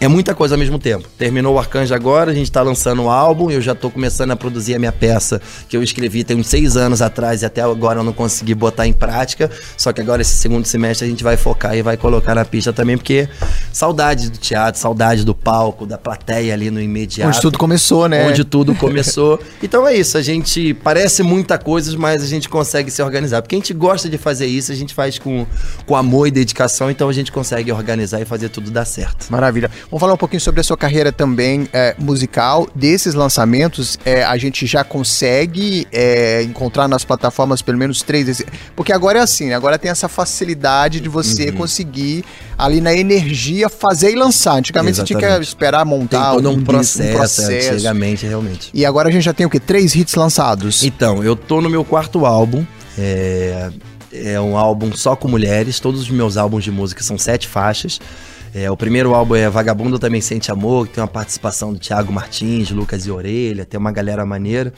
é 0.00 0.08
muita 0.08 0.34
coisa 0.34 0.54
ao 0.54 0.58
mesmo 0.58 0.78
tempo. 0.78 1.06
Terminou 1.18 1.54
o 1.54 1.58
Arcanjo 1.58 1.94
agora, 1.94 2.30
a 2.30 2.34
gente 2.34 2.50
tá 2.50 2.62
lançando 2.62 3.02
o 3.02 3.04
um 3.04 3.10
álbum, 3.10 3.50
eu 3.50 3.60
já 3.60 3.74
tô 3.74 3.90
começando 3.90 4.30
a 4.30 4.36
produzir 4.36 4.74
a 4.74 4.78
minha 4.78 4.90
peça 4.90 5.40
que 5.68 5.76
eu 5.76 5.82
escrevi 5.82 6.24
tem 6.24 6.38
uns 6.38 6.46
seis 6.46 6.74
anos 6.74 7.02
atrás 7.02 7.42
e 7.42 7.44
até 7.44 7.60
agora 7.60 8.00
eu 8.00 8.02
não 8.02 8.14
consegui 8.14 8.54
botar 8.54 8.86
em 8.86 8.94
prática. 8.94 9.50
Só 9.76 9.92
que 9.92 10.00
agora 10.00 10.22
esse 10.22 10.36
segundo 10.36 10.64
semestre 10.64 11.06
a 11.06 11.10
gente 11.10 11.22
vai 11.22 11.36
focar 11.36 11.76
e 11.76 11.82
vai 11.82 11.98
colocar 11.98 12.34
na 12.34 12.46
pista 12.46 12.72
também, 12.72 12.96
porque 12.96 13.28
saudade 13.70 14.30
do 14.30 14.38
teatro, 14.38 14.80
saudade 14.80 15.22
do 15.22 15.34
palco, 15.34 15.84
da 15.84 15.98
plateia 15.98 16.54
ali 16.54 16.70
no 16.70 16.80
imediato. 16.80 17.28
Onde 17.28 17.40
tudo 17.42 17.58
começou, 17.58 18.08
né? 18.08 18.26
Onde 18.26 18.42
tudo 18.42 18.74
começou. 18.80 19.38
então 19.62 19.86
é 19.86 19.94
isso, 19.94 20.16
a 20.16 20.22
gente 20.22 20.72
parece 20.72 21.22
muita 21.22 21.58
coisa, 21.58 21.94
mas 21.98 22.22
a 22.22 22.26
gente 22.26 22.48
consegue 22.48 22.90
se 22.90 23.02
organizar. 23.02 23.42
Porque 23.42 23.54
a 23.54 23.58
gente 23.58 23.74
gosta 23.74 24.08
de 24.08 24.16
fazer 24.16 24.46
isso, 24.46 24.72
a 24.72 24.74
gente 24.74 24.94
faz 24.94 25.18
com, 25.18 25.46
com 25.84 25.94
amor 25.94 26.26
e 26.26 26.30
dedicação, 26.30 26.90
então 26.90 27.06
a 27.06 27.12
gente 27.12 27.30
consegue 27.30 27.70
organizar 27.70 28.18
e 28.18 28.24
fazer 28.24 28.48
tudo 28.48 28.70
dar 28.70 28.86
certo. 28.86 29.30
Maravilha. 29.30 29.70
Vamos 29.90 30.02
falar 30.02 30.14
um 30.14 30.16
pouquinho 30.16 30.40
sobre 30.40 30.60
a 30.60 30.62
sua 30.62 30.76
carreira 30.76 31.10
também 31.10 31.68
é, 31.72 31.96
musical. 31.98 32.68
Desses 32.76 33.12
lançamentos, 33.12 33.98
é, 34.04 34.22
a 34.22 34.36
gente 34.36 34.64
já 34.64 34.84
consegue 34.84 35.84
é, 35.90 36.44
encontrar 36.44 36.86
nas 36.86 37.04
plataformas 37.04 37.60
pelo 37.60 37.76
menos 37.76 38.00
três. 38.00 38.40
Porque 38.76 38.92
agora 38.92 39.18
é 39.18 39.22
assim, 39.22 39.48
né? 39.48 39.54
agora 39.56 39.76
tem 39.76 39.90
essa 39.90 40.08
facilidade 40.08 41.00
de 41.00 41.08
você 41.08 41.50
uhum. 41.50 41.56
conseguir 41.56 42.24
ali 42.56 42.80
na 42.80 42.94
energia 42.94 43.68
fazer 43.68 44.12
e 44.12 44.14
lançar. 44.14 44.58
Antigamente 44.58 45.00
Exatamente. 45.00 45.12
você 45.12 45.26
tinha 45.26 45.38
que 45.38 45.42
esperar 45.44 45.84
montar 45.84 46.24
tem 46.24 46.34
todo 46.36 46.50
um, 46.50 46.60
um, 46.60 46.62
processo, 46.62 47.10
um 47.10 47.16
processo. 47.16 47.72
Antigamente, 47.72 48.26
realmente. 48.26 48.70
E 48.72 48.86
agora 48.86 49.08
a 49.08 49.12
gente 49.12 49.24
já 49.24 49.32
tem 49.32 49.44
o 49.44 49.50
quê? 49.50 49.58
Três 49.58 49.96
hits 49.96 50.14
lançados. 50.14 50.84
Então, 50.84 51.24
eu 51.24 51.34
tô 51.34 51.60
no 51.60 51.68
meu 51.68 51.84
quarto 51.84 52.24
álbum. 52.24 52.64
É, 52.96 53.70
é 54.12 54.40
um 54.40 54.56
álbum 54.56 54.92
só 54.94 55.16
com 55.16 55.26
mulheres. 55.26 55.80
Todos 55.80 56.00
os 56.02 56.10
meus 56.10 56.36
álbuns 56.36 56.62
de 56.62 56.70
música 56.70 57.02
são 57.02 57.18
sete 57.18 57.48
faixas. 57.48 57.98
É, 58.54 58.70
o 58.70 58.76
primeiro 58.76 59.14
álbum 59.14 59.36
é 59.36 59.48
Vagabundo 59.48 59.98
Também 59.98 60.20
Sente 60.20 60.50
Amor, 60.50 60.88
que 60.88 60.94
tem 60.94 61.02
uma 61.02 61.08
participação 61.08 61.72
do 61.72 61.78
Thiago 61.78 62.12
Martins, 62.12 62.70
Lucas 62.70 63.06
e 63.06 63.10
Orelha, 63.10 63.64
tem 63.64 63.78
uma 63.78 63.92
galera 63.92 64.26
maneira. 64.26 64.72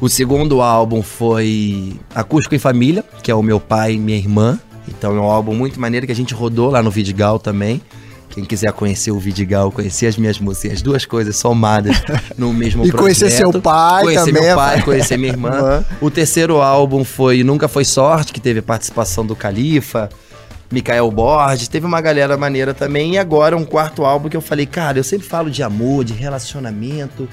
O 0.00 0.08
segundo 0.08 0.60
álbum 0.60 1.02
foi 1.02 1.94
Acústico 2.14 2.54
em 2.54 2.58
Família, 2.58 3.04
que 3.22 3.30
é 3.30 3.34
o 3.34 3.42
meu 3.42 3.58
pai 3.58 3.94
e 3.94 3.98
minha 3.98 4.18
irmã. 4.18 4.58
Então 4.88 5.16
é 5.16 5.20
um 5.20 5.24
álbum 5.24 5.54
muito 5.54 5.80
maneiro 5.80 6.06
que 6.06 6.12
a 6.12 6.16
gente 6.16 6.34
rodou 6.34 6.70
lá 6.70 6.82
no 6.82 6.90
Vidigal 6.90 7.38
também. 7.38 7.80
Quem 8.30 8.44
quiser 8.44 8.72
conhecer 8.72 9.10
o 9.10 9.18
Vidigal, 9.18 9.72
conhecer 9.72 10.06
as 10.06 10.16
minhas 10.16 10.38
músicas, 10.38 10.74
as 10.74 10.82
duas 10.82 11.04
coisas 11.04 11.36
somadas 11.36 12.00
no 12.38 12.52
mesmo 12.54 12.84
e 12.84 12.90
projeto. 12.90 12.94
E 12.94 12.98
conhecer 12.98 13.30
seu 13.30 13.52
pai 13.60 14.04
conhecer 14.04 14.20
também. 14.20 14.34
Conhecer 14.34 14.46
meu 14.46 14.56
pai, 14.56 14.82
conhecer 14.82 15.16
minha 15.16 15.32
irmã. 15.32 15.84
O 16.00 16.10
terceiro 16.10 16.60
álbum 16.60 17.04
foi 17.04 17.42
Nunca 17.42 17.66
Foi 17.66 17.84
Sorte, 17.84 18.32
que 18.32 18.40
teve 18.40 18.62
participação 18.62 19.26
do 19.26 19.34
Califa. 19.34 20.08
Mikael 20.70 21.10
Borges, 21.10 21.66
teve 21.68 21.84
uma 21.84 22.00
galera 22.00 22.36
maneira 22.36 22.72
também. 22.72 23.14
E 23.14 23.18
agora 23.18 23.56
um 23.56 23.64
quarto 23.64 24.04
álbum 24.04 24.28
que 24.28 24.36
eu 24.36 24.40
falei, 24.40 24.66
cara, 24.66 24.98
eu 24.98 25.04
sempre 25.04 25.26
falo 25.26 25.50
de 25.50 25.62
amor, 25.62 26.04
de 26.04 26.12
relacionamento. 26.12 27.28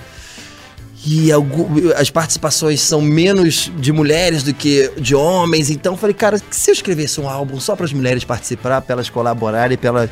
E 1.06 1.30
as 1.96 2.10
participações 2.10 2.82
são 2.82 3.00
menos 3.00 3.72
de 3.78 3.94
mulheres 3.94 4.44
do 4.44 4.54
que 4.54 4.92
de 4.98 5.16
homens. 5.16 5.70
Então 5.70 5.94
eu 5.94 5.98
falei, 5.98 6.14
cara, 6.14 6.42
se 6.50 6.72
eu 6.72 6.74
escrevesse 6.74 7.22
um 7.22 7.30
álbum 7.30 7.60
só 7.60 7.76
para 7.76 7.86
as 7.86 7.94
mulheres 7.94 8.24
participar, 8.24 8.82
para 8.82 8.94
elas 8.94 9.10
colaborarem, 9.10 9.78
para 9.78 9.90
elas 9.90 10.10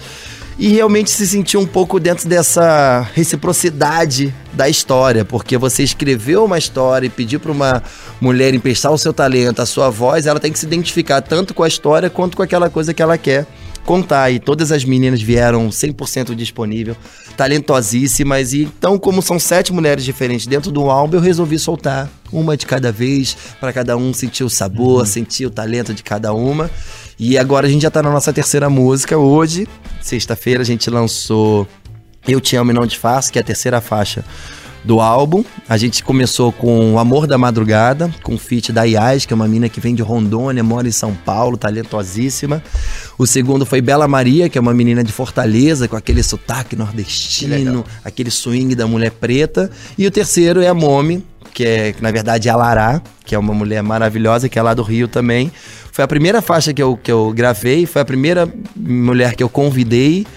e 0.58 0.70
realmente 0.70 1.12
se 1.12 1.28
sentir 1.28 1.58
um 1.58 1.66
pouco 1.66 2.00
dentro 2.00 2.30
dessa 2.30 3.02
reciprocidade 3.14 4.34
da 4.54 4.70
história, 4.70 5.26
porque 5.26 5.58
você 5.58 5.84
escreveu 5.84 6.46
uma 6.46 6.58
história 6.58 7.08
e 7.08 7.10
pediu 7.10 7.40
para 7.40 7.52
uma 7.52 7.84
mulher 8.22 8.54
emprestar 8.54 8.92
o 8.92 8.98
seu 8.98 9.14
talento, 9.14 9.62
a 9.62 9.66
sua 9.66 9.90
voz, 9.90 10.26
ela 10.26 10.40
tem 10.40 10.52
que 10.52 10.60
se 10.60 10.66
identificar 10.66 11.22
tanto 11.22 11.54
com 11.54 11.64
a 11.64 11.68
história 11.68 12.10
quanto 12.10 12.38
com 12.38 12.44
aquela 12.44 12.70
coisa 12.70 12.94
que 12.94 13.02
ela 13.02 13.18
quer 13.18 13.46
contar. 13.86 14.32
E 14.32 14.40
todas 14.40 14.72
as 14.72 14.84
meninas 14.84 15.22
vieram 15.22 15.70
100% 15.70 16.34
disponível, 16.36 16.98
talentosíssimas. 17.38 18.52
E 18.52 18.64
então, 18.64 18.98
como 18.98 19.22
são 19.22 19.40
sete 19.40 19.72
mulheres 19.72 20.04
diferentes 20.04 20.48
dentro 20.48 20.72
do 20.72 20.90
álbum, 20.90 21.18
eu 21.18 21.22
resolvi 21.22 21.60
soltar 21.60 22.10
uma 22.32 22.58
de 22.58 22.66
cada 22.66 22.92
vez, 22.92 23.38
para 23.60 23.72
cada 23.72 23.96
um 23.96 24.14
sentir 24.14 24.44
o 24.44 24.50
sabor, 24.50 25.00
uhum. 25.00 25.06
sentir 25.06 25.46
o 25.46 25.50
talento 25.50 25.94
de 25.94 26.04
cada 26.04 26.34
uma. 26.34 26.70
E 27.18 27.38
agora 27.38 27.66
a 27.66 27.70
gente 27.70 27.84
já 27.84 27.92
tá 27.92 28.04
na 28.04 28.12
nossa 28.12 28.34
terceira 28.34 28.70
música. 28.70 29.18
Hoje, 29.18 29.68
sexta-feira, 30.02 30.62
a 30.62 30.66
gente 30.66 30.90
lançou 30.90 31.66
Eu 32.28 32.42
Te 32.42 32.58
Amo 32.58 32.72
e 32.72 32.74
Não 32.74 32.86
Te 32.86 33.00
Faço, 33.00 33.32
que 33.32 33.40
é 33.40 33.42
a 33.42 33.46
terceira 33.46 33.80
faixa 33.80 34.24
do 34.84 35.00
álbum. 35.00 35.44
A 35.68 35.78
gente 35.78 36.04
começou 36.04 36.52
com 36.52 36.94
O 36.94 37.00
Amor 37.00 37.26
da 37.26 37.38
Madrugada, 37.38 38.14
com 38.22 38.36
o 38.36 38.38
feat 38.38 38.74
da 38.74 38.84
Iaz, 38.84 39.26
que 39.26 39.34
é 39.34 39.36
uma 39.36 39.48
mina 39.48 39.70
que 39.70 39.80
vem 39.80 39.96
de 39.96 40.02
Rondônia, 40.02 40.62
mora 40.62 40.88
em 40.88 40.92
São 40.92 41.14
Paulo, 41.14 41.58
talentosíssima. 41.58 42.62
O 43.18 43.26
segundo 43.26 43.66
foi 43.66 43.80
Bela 43.82 44.08
Maria, 44.10 44.50
que 44.50 44.58
é 44.58 44.62
uma 44.62 44.74
menina 44.74 45.02
de 45.02 45.14
Fortaleza, 45.14 45.88
com 45.88 45.96
aquele 45.96 46.22
sotaque 46.22 46.76
nordestino, 46.76 47.86
aquele 48.04 48.30
swing 48.30 48.76
da 48.76 48.86
mulher 48.86 49.12
preta. 49.12 49.72
E 49.98 50.06
o 50.06 50.12
terceiro 50.12 50.62
é 50.62 50.68
a 50.68 50.74
Momi, 50.74 51.24
que 51.56 51.64
é, 51.66 51.94
que 51.94 52.04
na 52.04 52.12
verdade 52.12 52.50
é 52.50 52.52
a 52.52 52.56
Lará, 52.58 53.02
que 53.24 53.34
é 53.34 53.40
uma 53.40 53.54
mulher 53.54 53.82
maravilhosa, 53.82 54.50
que 54.50 54.60
é 54.60 54.62
lá 54.62 54.74
do 54.74 54.84
Rio 54.84 55.08
também. 55.08 55.50
Foi 55.90 56.04
a 56.04 56.08
primeira 56.08 56.42
faixa 56.42 56.74
que 56.74 56.84
eu, 56.84 56.98
que 57.02 57.10
eu 57.10 57.32
gravei, 57.34 57.86
foi 57.86 58.02
a 58.02 58.06
primeira 58.06 58.48
mulher 58.76 59.36
que 59.36 59.42
eu 59.42 59.48
convidei. 59.48 60.28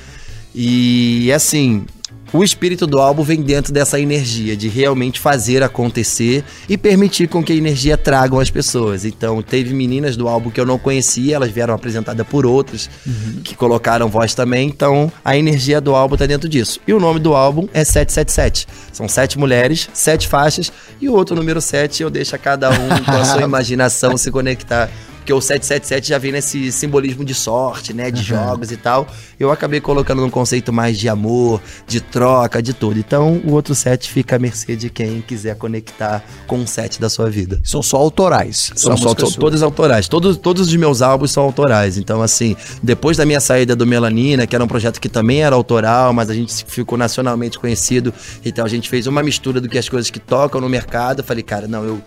E 0.55 1.31
assim, 1.33 1.85
o 2.33 2.45
espírito 2.45 2.87
do 2.87 2.99
álbum 2.99 3.23
vem 3.23 3.43
dentro 3.43 3.73
dessa 3.73 4.01
energia 4.01 4.57
de 4.57 4.69
realmente 4.69 5.19
fazer 5.19 5.63
acontecer 5.63 6.45
e 6.69 6.77
permitir 6.77 7.29
com 7.29 7.43
que 7.43 7.53
a 7.53 7.57
energia 7.57 7.97
tragam 7.97 8.39
as 8.39 8.51
pessoas. 8.51 9.05
Então, 9.05 9.43
teve 9.43 9.75
meninas 9.75 10.17
do 10.17 10.29
álbum 10.29 10.51
que 10.51 10.61
eu 10.61 10.67
não 10.67 10.79
conhecia, 10.79 11.37
elas 11.37 11.51
vieram 11.51 11.75
apresentadas 11.75 12.27
por 12.27 12.45
outras 12.45 12.89
uhum. 13.07 13.41
que 13.43 13.55
colocaram 13.55 14.09
voz 14.09 14.35
também. 14.35 14.69
Então, 14.69 15.11
a 15.25 15.37
energia 15.37 15.81
do 15.81 15.95
álbum 15.95 16.17
tá 16.17 16.27
dentro 16.27 16.49
disso. 16.49 16.81
E 16.87 16.93
o 16.93 17.01
nome 17.01 17.21
do 17.21 17.35
álbum 17.35 17.69
é 17.73 17.85
777. 17.85 18.67
São 18.93 19.09
sete 19.09 19.39
mulheres, 19.39 19.89
sete 19.93 20.29
faixas 20.29 20.73
e 21.01 21.09
o 21.09 21.15
outro 21.15 21.37
número 21.37 21.61
7 21.61 22.03
eu 22.03 22.11
deixo 22.11 22.35
a 22.35 22.39
cada 22.39 22.71
um 22.71 23.05
com 23.05 23.11
a 23.13 23.25
sua 23.25 23.43
imaginação 23.49 24.17
se 24.17 24.31
conectar 24.31 24.91
porque 25.29 25.35
o 25.35 25.43
777 25.43 26.09
já 26.09 26.17
vem 26.17 26.33
nesse 26.33 26.73
simbolismo 26.73 27.23
de 27.23 27.35
sorte, 27.35 27.93
né? 27.93 28.11
De 28.11 28.21
uhum. 28.21 28.39
jogos 28.39 28.73
e 28.73 28.79
tal. 28.79 29.07
Eu 29.39 29.53
acabei 29.53 29.79
colocando 29.79 30.23
num 30.23 30.31
conceito 30.31 30.73
mais 30.73 30.99
de 30.99 31.07
amor, 31.07 31.61
de 31.87 32.01
troca, 32.01 32.63
de 32.63 32.73
tudo. 32.73 32.99
Então, 32.99 33.39
o 33.45 33.53
outro 33.53 33.75
7 33.75 34.11
fica 34.11 34.37
à 34.37 34.39
mercê 34.39 34.75
de 34.75 34.89
quem 34.89 35.21
quiser 35.21 35.55
conectar 35.57 36.25
com 36.47 36.63
o 36.63 36.67
7 36.67 36.99
da 36.99 37.11
sua 37.11 37.29
vida. 37.29 37.61
São 37.63 37.83
só 37.83 37.99
autorais. 37.99 38.73
São 38.75 38.97
só 38.97 39.15
to 39.15 39.31
todos 39.33 39.63
autorais. 39.63 40.09
Todos, 40.09 40.39
todos 40.39 40.69
os 40.69 40.75
meus 40.77 41.03
álbuns 41.03 41.31
são 41.31 41.43
autorais. 41.43 41.99
Então, 41.99 42.23
assim, 42.23 42.57
depois 42.83 43.19
da 43.19 43.27
minha 43.27 43.41
saída 43.41 43.77
do 43.77 43.87
Melanina, 43.87 44.47
que 44.47 44.57
era 44.57 44.65
um 44.65 44.69
projeto 44.69 44.99
que 44.99 45.11
também 45.11 45.43
era 45.43 45.55
autoral, 45.55 46.15
mas 46.15 46.31
a 46.31 46.35
gente 46.35 46.65
ficou 46.67 46.97
nacionalmente 46.97 47.59
conhecido. 47.59 48.15
Então, 48.43 48.65
a 48.65 48.69
gente 48.69 48.89
fez 48.89 49.07
uma 49.07 49.23
mistura 49.23 49.61
do 49.61 49.69
que 49.69 49.77
as 49.77 49.91
coisas 49.91 50.11
que 50.11 50.19
tocam 50.19 50.59
no 50.59 50.71
mercado. 50.71 51.19
Eu 51.19 51.25
falei, 51.25 51.43
cara, 51.43 51.69
não, 51.69 51.85
eu 51.85 52.03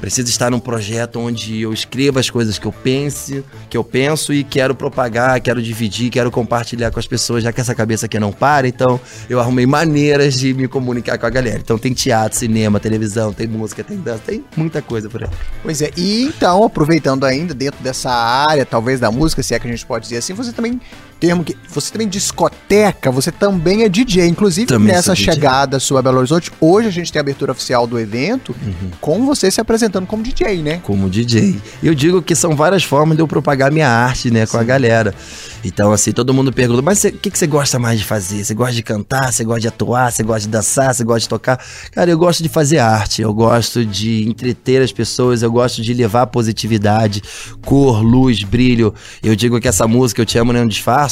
preciso 0.00 0.30
estar 0.30 0.50
num 0.50 0.58
projeto 0.58 1.20
onde 1.20 1.60
eu 1.60 1.72
escreva 1.72 2.18
as 2.18 2.30
coisas 2.30 2.61
que 2.62 2.68
eu 2.68 2.72
pense, 2.72 3.44
que 3.68 3.76
eu 3.76 3.82
penso 3.82 4.32
e 4.32 4.44
quero 4.44 4.74
propagar, 4.74 5.40
quero 5.40 5.60
dividir, 5.60 6.10
quero 6.10 6.30
compartilhar 6.30 6.92
com 6.92 7.00
as 7.00 7.06
pessoas, 7.06 7.42
já 7.42 7.52
que 7.52 7.60
essa 7.60 7.74
cabeça 7.74 8.06
aqui 8.06 8.18
não 8.20 8.32
para, 8.32 8.68
então 8.68 9.00
eu 9.28 9.40
arrumei 9.40 9.66
maneiras 9.66 10.34
de 10.38 10.54
me 10.54 10.68
comunicar 10.68 11.18
com 11.18 11.26
a 11.26 11.30
galera. 11.30 11.58
Então 11.58 11.76
tem 11.76 11.92
teatro, 11.92 12.38
cinema, 12.38 12.78
televisão, 12.78 13.32
tem 13.32 13.48
música, 13.48 13.82
tem 13.82 13.98
dança, 13.98 14.22
tem 14.26 14.44
muita 14.56 14.80
coisa 14.80 15.10
por 15.10 15.24
aí. 15.24 15.30
Pois 15.62 15.82
é, 15.82 15.90
e 15.96 16.22
então, 16.22 16.62
aproveitando 16.62 17.24
ainda 17.24 17.52
dentro 17.52 17.82
dessa 17.82 18.10
área, 18.10 18.64
talvez 18.64 19.00
da 19.00 19.10
música, 19.10 19.42
se 19.42 19.54
é 19.54 19.58
que 19.58 19.66
a 19.66 19.70
gente 19.70 19.84
pode 19.84 20.04
dizer 20.04 20.18
assim, 20.18 20.32
você 20.32 20.52
também 20.52 20.80
termo 21.22 21.44
que 21.44 21.56
você 21.68 21.92
também 21.92 22.08
discoteca, 22.08 23.08
você 23.08 23.30
também 23.30 23.84
é 23.84 23.88
DJ. 23.88 24.26
Inclusive, 24.26 24.66
também 24.66 24.92
nessa 24.92 25.14
chegada 25.14 25.78
sua 25.78 26.00
a 26.00 26.02
Belo 26.02 26.18
Horizonte, 26.18 26.50
hoje 26.60 26.88
a 26.88 26.90
gente 26.90 27.12
tem 27.12 27.20
a 27.20 27.22
abertura 27.22 27.52
oficial 27.52 27.86
do 27.86 27.96
evento 27.96 28.52
uhum. 28.60 28.90
com 29.00 29.24
você 29.24 29.48
se 29.48 29.60
apresentando 29.60 30.04
como 30.04 30.20
DJ, 30.20 30.60
né? 30.64 30.80
Como 30.82 31.08
DJ. 31.08 31.60
Eu 31.80 31.94
digo 31.94 32.20
que 32.20 32.34
são 32.34 32.56
várias 32.56 32.82
formas 32.82 33.16
de 33.16 33.22
eu 33.22 33.28
propagar 33.28 33.70
minha 33.70 33.88
arte, 33.88 34.32
né, 34.32 34.46
com 34.46 34.56
Sim. 34.56 34.58
a 34.58 34.64
galera. 34.64 35.14
Então, 35.64 35.92
assim, 35.92 36.10
todo 36.10 36.34
mundo 36.34 36.52
pergunta, 36.52 36.82
mas 36.82 37.04
o 37.04 37.12
que, 37.12 37.30
que 37.30 37.38
você 37.38 37.46
gosta 37.46 37.78
mais 37.78 38.00
de 38.00 38.04
fazer? 38.04 38.44
Você 38.44 38.52
gosta 38.52 38.74
de 38.74 38.82
cantar? 38.82 39.32
Você 39.32 39.44
gosta 39.44 39.60
de 39.60 39.68
atuar? 39.68 40.10
Você 40.10 40.24
gosta 40.24 40.40
de 40.40 40.48
dançar? 40.48 40.92
Você 40.92 41.04
gosta 41.04 41.20
de 41.20 41.28
tocar? 41.28 41.64
Cara, 41.92 42.10
eu 42.10 42.18
gosto 42.18 42.42
de 42.42 42.48
fazer 42.48 42.80
arte, 42.80 43.22
eu 43.22 43.32
gosto 43.32 43.86
de 43.86 44.28
entreter 44.28 44.82
as 44.82 44.90
pessoas, 44.90 45.40
eu 45.40 45.52
gosto 45.52 45.80
de 45.82 45.94
levar 45.94 46.26
positividade, 46.26 47.22
cor, 47.64 48.02
luz, 48.02 48.42
brilho. 48.42 48.92
Eu 49.22 49.36
digo 49.36 49.60
que 49.60 49.68
essa 49.68 49.86
música, 49.86 50.20
Eu 50.20 50.26
Te 50.26 50.36
Amo 50.36 50.52
Nem 50.52 50.62
um 50.64 50.66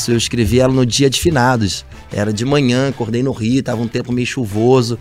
Eu 0.08 0.16
escrevi 0.16 0.60
ela 0.60 0.72
no 0.72 0.84
dia 0.84 1.10
de 1.10 1.20
finados. 1.20 1.84
Era 2.12 2.32
de 2.32 2.44
manhã, 2.44 2.88
acordei 2.88 3.22
no 3.22 3.32
Rio, 3.32 3.62
tava 3.62 3.80
um 3.80 3.88
tempo 3.88 4.12
meio 4.12 4.26
chuvoso. 4.26 4.98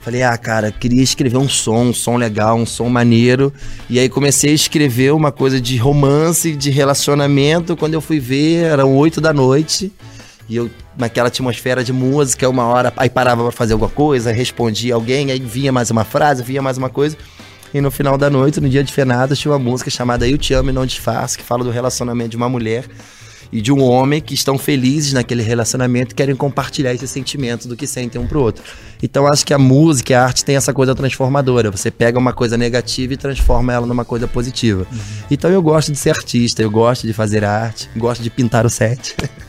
Falei, 0.00 0.22
ah, 0.22 0.36
cara, 0.38 0.70
queria 0.70 1.02
escrever 1.02 1.36
um 1.36 1.48
som, 1.48 1.86
um 1.86 1.92
som 1.92 2.16
legal, 2.16 2.56
um 2.56 2.64
som 2.64 2.88
maneiro. 2.88 3.52
E 3.90 3.98
aí 3.98 4.08
comecei 4.08 4.52
a 4.52 4.54
escrever 4.54 5.12
uma 5.12 5.30
coisa 5.30 5.60
de 5.60 5.76
romance, 5.76 6.54
de 6.54 6.70
relacionamento. 6.70 7.76
Quando 7.76 7.94
eu 7.94 8.00
fui 8.00 8.18
ver, 8.18 8.64
eram 8.64 8.96
oito 8.96 9.20
da 9.20 9.32
noite. 9.32 9.92
E 10.48 10.56
eu, 10.56 10.70
naquela 10.96 11.28
atmosfera 11.28 11.84
de 11.84 11.92
música, 11.92 12.48
uma 12.48 12.64
hora, 12.64 12.92
aí 12.96 13.10
parava 13.10 13.42
pra 13.42 13.52
fazer 13.52 13.74
alguma 13.74 13.90
coisa, 13.90 14.32
respondia 14.32 14.94
alguém, 14.94 15.30
aí 15.30 15.38
vinha 15.38 15.70
mais 15.70 15.90
uma 15.90 16.04
frase, 16.04 16.42
vinha 16.42 16.62
mais 16.62 16.78
uma 16.78 16.88
coisa. 16.88 17.16
E 17.74 17.80
no 17.82 17.90
final 17.90 18.16
da 18.16 18.30
noite, 18.30 18.60
no 18.60 18.68
dia 18.68 18.82
de 18.82 18.90
fenadas, 18.90 19.38
tinha 19.38 19.52
uma 19.52 19.58
música 19.58 19.90
chamada 19.90 20.26
Eu 20.26 20.38
Te 20.38 20.54
Amo 20.54 20.70
e 20.70 20.72
Não 20.72 20.86
Desfaço, 20.86 21.36
que 21.36 21.44
fala 21.44 21.62
do 21.62 21.70
relacionamento 21.70 22.30
de 22.30 22.36
uma 22.38 22.48
mulher 22.48 22.86
e 23.52 23.60
de 23.60 23.72
um 23.72 23.82
homem 23.82 24.20
que 24.20 24.34
estão 24.34 24.58
felizes 24.58 25.12
naquele 25.12 25.42
relacionamento 25.42 26.12
e 26.12 26.14
querem 26.14 26.34
compartilhar 26.34 26.92
esse 26.92 27.08
sentimento 27.08 27.66
do 27.66 27.76
que 27.76 27.86
sentem 27.86 28.20
um 28.20 28.26
pro 28.26 28.40
outro. 28.40 28.62
Então 29.02 29.26
acho 29.26 29.46
que 29.46 29.54
a 29.54 29.58
música 29.58 30.12
e 30.12 30.16
a 30.16 30.24
arte 30.24 30.44
tem 30.44 30.56
essa 30.56 30.72
coisa 30.72 30.94
transformadora. 30.94 31.70
Você 31.70 31.90
pega 31.90 32.18
uma 32.18 32.32
coisa 32.32 32.56
negativa 32.56 33.14
e 33.14 33.16
transforma 33.16 33.72
ela 33.72 33.86
numa 33.86 34.04
coisa 34.04 34.26
positiva. 34.26 34.86
Uhum. 34.90 34.98
Então 35.30 35.50
eu 35.50 35.62
gosto 35.62 35.92
de 35.92 35.98
ser 35.98 36.10
artista, 36.10 36.62
eu 36.62 36.70
gosto 36.70 37.06
de 37.06 37.12
fazer 37.12 37.44
arte, 37.44 37.88
gosto 37.96 38.22
de 38.22 38.30
pintar 38.30 38.66
o 38.66 38.70
set. 38.70 39.16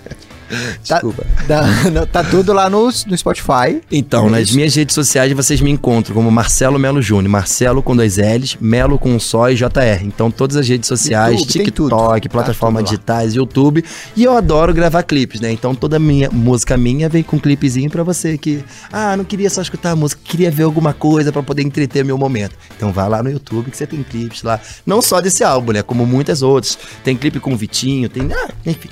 Tá, 0.88 0.96
Desculpa. 0.96 1.26
Tá, 1.48 2.06
tá, 2.12 2.24
tudo 2.24 2.54
lá 2.54 2.70
no, 2.70 2.86
no 2.86 3.18
Spotify. 3.18 3.82
Então, 3.92 4.28
é 4.28 4.32
nas 4.32 4.42
isso. 4.48 4.56
minhas 4.56 4.74
redes 4.76 4.96
sociais 4.96 5.32
vocês 5.32 5.62
me 5.62 5.70
encontram 5.70 6.16
como 6.16 6.32
Marcelo 6.32 6.80
Melo 6.80 7.02
Júnior. 7.02 7.30
Marcelo 7.30 7.84
com 7.84 7.96
dois 7.96 8.18
L's, 8.18 8.58
Melo 8.60 8.98
com 8.98 9.14
um 9.14 9.20
só 9.20 9.50
e 9.50 9.56
JR. 9.56 10.04
Então, 10.04 10.32
todas 10.32 10.58
as 10.58 10.68
redes 10.68 10.88
sociais, 10.88 11.40
YouTube, 11.40 11.66
TikTok, 11.66 12.28
tá 12.28 12.32
plataformas 12.32 12.84
digitais, 12.86 13.36
YouTube. 13.36 13.84
E 14.16 14.24
eu 14.24 14.36
adoro 14.36 14.74
gravar 14.74 15.04
clipes, 15.04 15.40
né? 15.40 15.52
Então, 15.52 15.76
toda 15.76 16.00
minha 16.00 16.30
música 16.32 16.76
minha 16.78 17.08
vem 17.08 17.22
com 17.22 17.36
um 17.36 17.40
clipezinho 17.40 17.90
pra 17.90 18.04
você 18.04 18.38
que, 18.38 18.64
ah, 18.92 19.16
não 19.16 19.24
queria 19.24 19.50
só 19.50 19.62
escutar 19.62 19.92
a 19.92 19.96
música, 19.96 20.22
queria 20.24 20.50
ver 20.50 20.64
alguma 20.64 20.94
coisa 20.94 21.32
para 21.32 21.44
poder 21.44 21.62
entreter 21.62 22.04
meu 22.04 22.18
momento. 22.18 22.56
Então, 22.76 22.92
vá 22.92 23.08
lá 23.08 23.22
no 23.22 23.30
YouTube 23.30 23.70
que 23.70 23.78
você 23.78 23.86
tem 23.86 24.02
clipes 24.02 24.42
lá. 24.42 24.60
Não 24.86 25.02
só 25.02 25.22
desse 25.22 25.44
álbum, 25.44 25.74
né? 25.74 25.84
Como 25.84 26.06
muitas 26.06 26.42
outras. 26.42 26.78
Tem 27.04 27.16
clipe 27.16 27.40
com 27.40 27.54
o 27.54 27.58
Vitinho, 27.58 28.10
tem. 28.10 28.30
Ah, 28.34 28.50
enfim. 28.66 28.90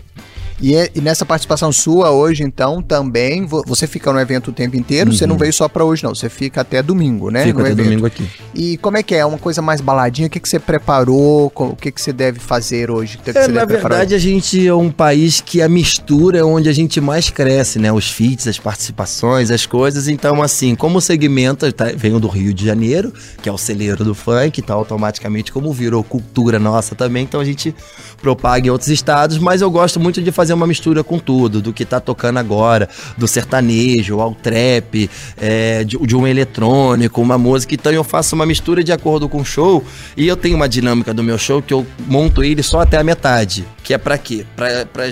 E, 0.59 0.75
é, 0.75 0.89
e, 0.95 1.01
nessa 1.01 1.25
participação 1.25 1.71
sua 1.71 2.11
hoje, 2.11 2.43
então, 2.43 2.81
também, 2.81 3.45
você 3.45 3.85
fica 3.85 4.11
no 4.11 4.19
evento 4.19 4.49
o 4.49 4.53
tempo 4.53 4.75
inteiro, 4.75 5.11
uhum. 5.11 5.15
você 5.15 5.27
não 5.27 5.33
uhum. 5.33 5.39
veio 5.39 5.53
só 5.53 5.67
para 5.67 5.85
hoje, 5.85 6.03
não. 6.03 6.15
Você 6.15 6.29
fica 6.29 6.61
até 6.61 6.81
domingo, 6.81 7.29
né? 7.29 7.43
Fica 7.45 7.59
até 7.59 7.71
evento. 7.71 7.85
domingo 7.85 8.05
aqui. 8.05 8.27
E 8.55 8.77
como 8.77 8.97
é 8.97 9.03
que 9.03 9.13
é? 9.13 9.25
Uma 9.25 9.37
coisa 9.37 9.61
mais 9.61 9.81
baladinha? 9.81 10.27
O 10.27 10.29
que, 10.29 10.39
que 10.39 10.49
você 10.49 10.59
preparou? 10.59 11.51
O 11.53 11.75
que, 11.75 11.91
que 11.91 12.01
você 12.01 12.11
deve 12.11 12.39
fazer 12.39 12.89
hoje? 12.89 13.17
Que 13.17 13.31
que 13.31 13.37
é, 13.37 13.47
na 13.47 13.65
verdade, 13.65 14.15
a 14.15 14.17
gente 14.17 14.65
é 14.65 14.73
um 14.73 14.89
país 14.89 15.41
que 15.41 15.61
a 15.61 15.69
mistura 15.69 16.39
é 16.39 16.43
onde 16.43 16.67
a 16.69 16.73
gente 16.73 16.99
mais 16.99 17.29
cresce, 17.29 17.77
né? 17.77 17.91
Os 17.91 18.09
feats, 18.09 18.47
as 18.47 18.57
participações, 18.57 19.51
as 19.51 19.65
coisas. 19.65 20.07
Então, 20.07 20.41
assim, 20.41 20.75
como 20.75 20.97
o 20.97 21.01
segmento 21.01 21.71
tá, 21.71 21.85
venho 21.95 22.19
do 22.19 22.27
Rio 22.27 22.53
de 22.53 22.65
Janeiro, 22.65 23.13
que 23.41 23.47
é 23.47 23.51
o 23.51 23.57
celeiro 23.57 24.03
do 24.03 24.15
funk, 24.15 24.61
tá 24.61 24.73
automaticamente 24.73 25.51
como 25.51 25.71
virou 25.71 26.03
cultura 26.03 26.59
nossa 26.59 26.95
também, 26.95 27.23
então 27.23 27.39
a 27.39 27.45
gente 27.45 27.75
propaga 28.21 28.67
em 28.67 28.69
outros 28.69 28.89
estados, 28.89 29.37
mas 29.37 29.61
eu 29.61 29.69
gosto 29.69 29.99
muito 29.99 30.21
de 30.21 30.31
fazer 30.31 30.46
fazer 30.47 30.53
uma 30.53 30.67
mistura 30.67 31.03
com 31.03 31.19
tudo, 31.19 31.61
do 31.61 31.73
que 31.73 31.83
tá 31.83 31.99
tocando 31.99 32.37
agora, 32.37 32.87
do 33.17 33.27
sertanejo, 33.27 34.21
ao 34.21 34.33
trap, 34.33 35.09
é, 35.35 35.83
de, 35.83 35.97
de, 35.97 36.15
um 36.15 36.25
eletrônico, 36.25 37.21
uma 37.21 37.37
música. 37.37 37.75
Então 37.75 37.91
eu 37.91 38.03
faço 38.03 38.33
uma 38.33 38.45
mistura 38.45 38.81
de 38.81 38.93
acordo 38.93 39.27
com 39.27 39.41
o 39.41 39.45
show 39.45 39.83
e 40.15 40.25
eu 40.25 40.37
tenho 40.37 40.55
uma 40.55 40.69
dinâmica 40.69 41.13
do 41.13 41.21
meu 41.21 41.37
show 41.37 41.61
que 41.61 41.73
eu 41.73 41.85
monto 42.07 42.43
ele 42.43 42.63
só 42.63 42.79
até 42.79 42.97
a 42.97 43.03
metade. 43.03 43.65
Que 43.83 43.93
é 43.93 43.97
para 43.97 44.17
quê? 44.17 44.45
Pra, 44.55 44.85
pra 44.85 45.09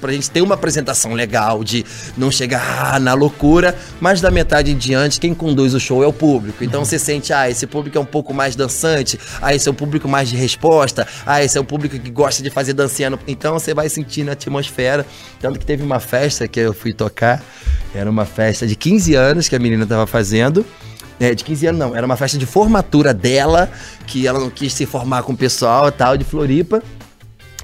pra 0.00 0.12
gente 0.12 0.30
ter 0.30 0.42
uma 0.42 0.54
apresentação 0.54 1.12
legal, 1.14 1.62
de 1.62 1.84
não 2.16 2.30
chegar 2.30 2.94
ah, 2.94 2.98
na 2.98 3.14
loucura, 3.14 3.76
mas 4.00 4.20
da 4.20 4.30
metade 4.30 4.70
em 4.70 4.76
diante, 4.76 5.20
quem 5.20 5.34
conduz 5.34 5.74
o 5.74 5.80
show 5.80 6.02
é 6.02 6.06
o 6.06 6.12
público. 6.12 6.64
Então 6.64 6.84
você 6.84 6.98
sente, 6.98 7.32
ah, 7.32 7.48
esse 7.48 7.66
público 7.66 7.98
é 7.98 8.00
um 8.00 8.04
pouco 8.04 8.32
mais 8.32 8.56
dançante, 8.56 9.18
ah, 9.40 9.54
esse 9.54 9.68
é 9.68 9.70
o 9.70 9.74
público 9.74 10.08
mais 10.08 10.28
de 10.28 10.36
resposta, 10.36 11.06
ah, 11.26 11.42
esse 11.42 11.58
é 11.58 11.60
o 11.60 11.64
público 11.64 11.98
que 11.98 12.10
gosta 12.10 12.42
de 12.42 12.50
fazer 12.50 12.72
dancinha. 12.72 13.10
No... 13.10 13.18
Então 13.26 13.54
você 13.54 13.74
vai 13.74 13.88
sentindo 13.88 14.28
a 14.30 14.32
atmosfera. 14.32 15.06
Tanto 15.40 15.58
que 15.58 15.66
teve 15.66 15.82
uma 15.82 16.00
festa 16.00 16.48
que 16.48 16.60
eu 16.60 16.72
fui 16.72 16.92
tocar, 16.92 17.42
era 17.94 18.10
uma 18.10 18.24
festa 18.24 18.66
de 18.66 18.74
15 18.74 19.14
anos 19.14 19.48
que 19.48 19.56
a 19.56 19.58
menina 19.58 19.86
tava 19.86 20.06
fazendo. 20.06 20.64
É, 21.20 21.34
de 21.34 21.42
15 21.42 21.66
anos 21.66 21.80
não, 21.80 21.96
era 21.96 22.06
uma 22.06 22.16
festa 22.16 22.38
de 22.38 22.46
formatura 22.46 23.12
dela, 23.12 23.68
que 24.06 24.26
ela 24.26 24.38
não 24.38 24.50
quis 24.50 24.72
se 24.72 24.86
formar 24.86 25.24
com 25.24 25.32
o 25.32 25.36
pessoal 25.36 25.88
e 25.88 25.92
tal, 25.92 26.16
de 26.16 26.24
Floripa. 26.24 26.82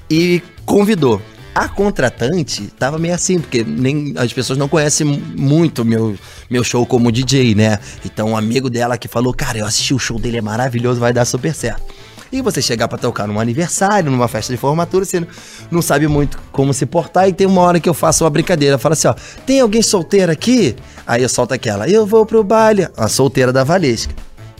E 0.09 0.41
convidou 0.65 1.21
a 1.55 1.69
contratante 1.69 2.67
tava 2.77 2.99
meio 2.99 3.15
assim, 3.15 3.39
porque 3.39 3.63
nem 3.63 4.13
as 4.17 4.33
pessoas 4.33 4.59
não 4.59 4.67
conhecem 4.67 5.07
muito 5.07 5.85
meu, 5.85 6.15
meu 6.49 6.65
show 6.65 6.85
como 6.85 7.09
DJ, 7.09 7.55
né? 7.55 7.79
Então 8.03 8.31
um 8.31 8.37
amigo 8.37 8.69
dela 8.69 8.97
que 8.97 9.07
falou, 9.07 9.33
cara, 9.33 9.59
eu 9.59 9.65
assisti 9.65 9.93
o 9.93 9.99
show 9.99 10.19
dele, 10.19 10.37
é 10.37 10.41
maravilhoso, 10.41 10.99
vai 10.99 11.13
dar 11.13 11.23
super 11.23 11.55
certo. 11.55 11.81
E 12.29 12.41
você 12.41 12.61
chegar 12.61 12.89
pra 12.89 12.97
tocar 12.97 13.25
num 13.27 13.39
aniversário, 13.39 14.11
numa 14.11 14.27
festa 14.27 14.51
de 14.51 14.57
formatura, 14.57 15.05
você 15.05 15.25
não 15.71 15.81
sabe 15.81 16.05
muito 16.07 16.37
como 16.51 16.73
se 16.73 16.85
portar. 16.85 17.29
E 17.29 17.33
tem 17.33 17.47
uma 17.47 17.61
hora 17.61 17.79
que 17.79 17.87
eu 17.87 17.93
faço 17.93 18.25
uma 18.25 18.29
brincadeira. 18.29 18.75
Eu 18.75 18.79
falo 18.79 18.91
assim, 18.91 19.07
ó, 19.07 19.15
tem 19.45 19.61
alguém 19.61 19.81
solteiro 19.81 20.31
aqui? 20.31 20.75
Aí 21.07 21.23
eu 21.23 21.29
solto 21.29 21.53
aquela, 21.53 21.87
eu 21.87 22.05
vou 22.05 22.25
pro 22.25 22.43
baile. 22.43 22.89
A 22.97 23.07
solteira 23.07 23.53
da 23.53 23.63
Valesca. 23.63 24.13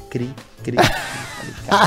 Cri, 0.10 0.30
cri. 0.64 0.78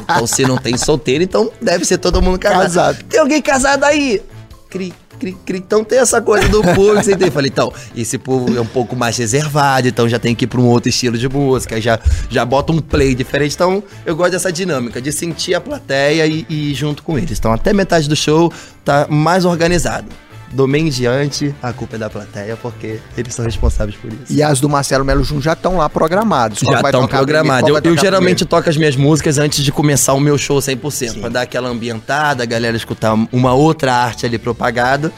Então 0.03 0.27
se 0.27 0.43
não 0.43 0.59
tem 0.59 0.77
solteiro, 0.77 1.25
então 1.25 1.51
deve 1.63 1.87
ser 1.87 1.97
todo 1.97 2.21
mundo 2.21 2.39
casado. 2.39 2.63
Casado. 2.63 3.05
Tem 3.05 3.21
alguém 3.21 3.41
casado 3.41 3.85
aí? 3.85 4.21
Cri, 4.69 4.93
cri, 5.19 5.33
cri. 5.47 5.59
Então 5.59 5.83
tem 5.83 5.99
essa 5.99 6.21
coisa 6.21 6.47
do 6.49 6.63
público, 6.63 7.03
você 7.03 7.15
entende? 7.15 7.31
Falei, 7.31 7.51
então, 7.51 7.73
esse 7.97 8.19
povo 8.19 8.55
é 8.55 8.61
um 8.61 8.67
pouco 8.67 8.95
mais 8.95 9.17
reservado, 9.17 9.89
então 9.89 10.07
já 10.09 10.19
tem 10.19 10.35
que 10.35 10.45
ir 10.45 10.49
pra 10.49 10.61
um 10.61 10.67
outro 10.67 10.91
estilo 10.91 11.17
de 11.17 11.29
música, 11.29 11.81
já, 11.81 11.99
já 12.29 12.45
bota 12.45 12.73
um 12.73 12.81
play 12.81 13.15
diferente. 13.15 13.55
Então, 13.55 13.83
eu 14.05 14.15
gosto 14.15 14.33
dessa 14.33 14.53
dinâmica, 14.53 15.01
de 15.01 15.11
sentir 15.11 15.55
a 15.55 15.61
plateia 15.61 16.27
e, 16.27 16.45
e 16.49 16.75
junto 16.75 17.03
com 17.03 17.19
eles. 17.19 17.39
Então, 17.39 17.53
até 17.53 17.73
metade 17.73 18.09
do 18.09 18.17
show 18.17 18.53
tá 18.85 19.07
mais 19.09 19.47
organizado. 19.47 20.07
Do 20.53 20.67
meio 20.67 20.87
em 20.87 20.91
diante, 20.91 21.55
a 21.63 21.73
culpa 21.73 21.97
é 21.97 21.99
da 21.99 22.09
plateia, 22.09 22.57
porque 22.57 22.99
eles 23.17 23.35
são 23.35 23.45
responsáveis 23.45 23.97
por 23.97 24.11
isso. 24.11 24.33
E 24.33 24.43
as 24.43 24.61
do 24.61 24.69
Marcelo 24.69 25.05
Melo 25.05 25.23
Júnior 25.23 25.43
já 25.43 25.53
estão 25.53 25.77
lá 25.77 25.89
programadas. 25.89 26.59
Já 26.59 26.81
estão 26.81 27.07
programadas. 27.07 27.69
Eu, 27.69 27.77
eu 27.77 27.97
geralmente 27.99 28.45
primeiro? 28.45 28.47
toco 28.47 28.69
as 28.69 28.77
minhas 28.77 28.97
músicas 28.97 29.37
antes 29.37 29.63
de 29.63 29.71
começar 29.71 30.15
o 30.15 30.21
meu 30.21 30.39
show 30.39 30.59
100%, 30.59 30.91
Sim. 30.91 31.21
pra 31.21 31.29
dar 31.29 31.43
aquela 31.43 31.69
ambientada, 31.69 32.43
a 32.43 32.47
galera 32.47 32.77
escutar 32.77 33.15
uma 33.31 33.53
outra 33.53 33.93
arte 33.95 34.25
ali 34.25 34.39
propagada. 34.39 35.13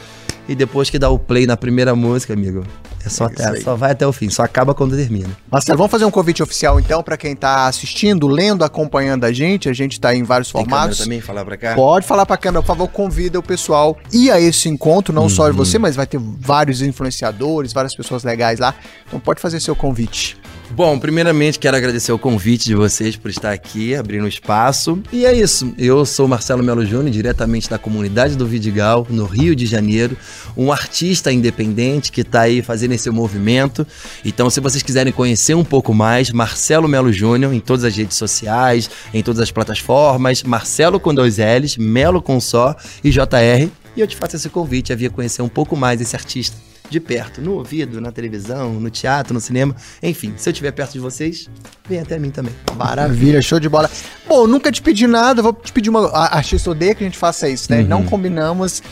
E 0.49 0.55
depois 0.55 0.89
que 0.89 0.99
dá 0.99 1.09
o 1.09 1.17
play 1.17 1.47
na 1.47 1.55
primeira 1.55 1.95
música, 1.95 2.33
amigo, 2.33 2.65
é 3.05 3.09
só, 3.09 3.25
É 3.25 3.27
até, 3.27 3.61
só 3.61 3.75
vai 3.75 3.91
até 3.91 4.05
o 4.05 4.11
fim, 4.13 4.29
só 4.29 4.43
acaba 4.43 4.73
quando 4.73 4.95
termina. 4.95 5.29
Marcelo, 5.51 5.77
vamos 5.77 5.91
fazer 5.91 6.05
um 6.05 6.11
convite 6.11 6.41
oficial 6.43 6.79
então 6.79 7.01
pra 7.03 7.17
quem 7.17 7.35
tá 7.35 7.67
assistindo, 7.67 8.27
lendo, 8.27 8.63
acompanhando 8.63 9.23
a 9.23 9.31
gente. 9.31 9.69
A 9.69 9.73
gente 9.73 9.99
tá 9.99 10.15
em 10.15 10.23
vários 10.23 10.51
Tem 10.51 10.61
formatos. 10.61 10.99
também, 10.99 11.21
falar 11.21 11.45
pra 11.45 11.57
cá? 11.57 11.75
Pode 11.75 12.05
falar 12.05 12.25
pra 12.25 12.37
câmera, 12.37 12.61
por 12.61 12.67
favor, 12.67 12.87
convida 12.87 13.37
o 13.39 13.43
pessoal 13.43 13.97
ir 14.11 14.31
a 14.31 14.39
esse 14.39 14.67
encontro, 14.69 15.13
não 15.13 15.23
Uhum. 15.23 15.29
só 15.29 15.49
de 15.49 15.55
você, 15.55 15.77
mas 15.77 15.95
vai 15.95 16.05
ter 16.07 16.19
vários 16.19 16.81
influenciadores, 16.81 17.73
várias 17.73 17.95
pessoas 17.95 18.23
legais 18.23 18.59
lá. 18.59 18.73
Então 19.07 19.19
pode 19.19 19.39
fazer 19.41 19.59
seu 19.59 19.75
convite. 19.75 20.37
Bom, 20.73 20.97
primeiramente 20.97 21.59
quero 21.59 21.75
agradecer 21.75 22.13
o 22.13 22.17
convite 22.17 22.63
de 22.63 22.75
vocês 22.75 23.17
por 23.17 23.29
estar 23.29 23.51
aqui, 23.51 23.93
abrindo 23.93 24.25
espaço. 24.25 25.03
E 25.11 25.25
é 25.25 25.33
isso, 25.33 25.73
eu 25.77 26.05
sou 26.05 26.29
Marcelo 26.29 26.63
Melo 26.63 26.85
Júnior, 26.85 27.11
diretamente 27.11 27.69
da 27.69 27.77
comunidade 27.77 28.37
do 28.37 28.47
Vidigal, 28.47 29.05
no 29.09 29.25
Rio 29.25 29.53
de 29.53 29.65
Janeiro, 29.65 30.15
um 30.55 30.71
artista 30.71 31.29
independente 31.29 32.09
que 32.09 32.21
está 32.21 32.41
aí 32.41 32.61
fazendo 32.61 32.93
esse 32.93 33.09
movimento. 33.09 33.85
Então, 34.23 34.49
se 34.49 34.61
vocês 34.61 34.81
quiserem 34.81 35.11
conhecer 35.11 35.55
um 35.55 35.63
pouco 35.63 35.93
mais, 35.93 36.31
Marcelo 36.31 36.87
Melo 36.87 37.11
Júnior, 37.11 37.53
em 37.53 37.59
todas 37.59 37.83
as 37.83 37.95
redes 37.95 38.15
sociais, 38.15 38.89
em 39.13 39.21
todas 39.21 39.41
as 39.41 39.51
plataformas, 39.51 40.41
Marcelo 40.41 41.01
com 41.01 41.13
dois 41.13 41.37
L's, 41.37 41.75
Melo 41.75 42.21
com 42.21 42.39
só 42.39 42.77
e 43.03 43.11
JR. 43.11 43.69
E 43.95 43.99
eu 43.99 44.07
te 44.07 44.15
faço 44.15 44.37
esse 44.37 44.49
convite 44.49 44.93
a 44.93 44.95
vir 44.95 45.11
conhecer 45.11 45.41
um 45.41 45.49
pouco 45.49 45.75
mais 45.75 45.99
esse 45.99 46.15
artista 46.15 46.70
de 46.91 46.99
perto, 46.99 47.41
no 47.41 47.53
ouvido, 47.53 48.01
na 48.01 48.11
televisão, 48.11 48.73
no 48.73 48.89
teatro, 48.89 49.33
no 49.33 49.39
cinema. 49.39 49.75
Enfim, 50.03 50.33
se 50.35 50.49
eu 50.49 50.51
estiver 50.51 50.71
perto 50.71 50.91
de 50.91 50.99
vocês, 50.99 51.49
vem 51.87 51.99
até 51.99 52.19
mim 52.19 52.29
também. 52.29 52.53
Maravilha, 52.75 53.41
show 53.41 53.59
de 53.59 53.69
bola. 53.69 53.89
Bom, 54.27 54.45
nunca 54.45 54.71
te 54.71 54.81
pedi 54.81 55.07
nada, 55.07 55.41
vou 55.41 55.53
te 55.53 55.71
pedir 55.71 55.89
uma. 55.89 56.07
A 56.09 56.37
artista 56.37 56.69
odeia 56.69 56.93
que 56.93 57.03
a 57.03 57.07
gente 57.07 57.17
faça 57.17 57.47
isso, 57.47 57.71
né? 57.71 57.79
Uhum. 57.79 57.87
Não 57.87 58.03
combinamos. 58.03 58.83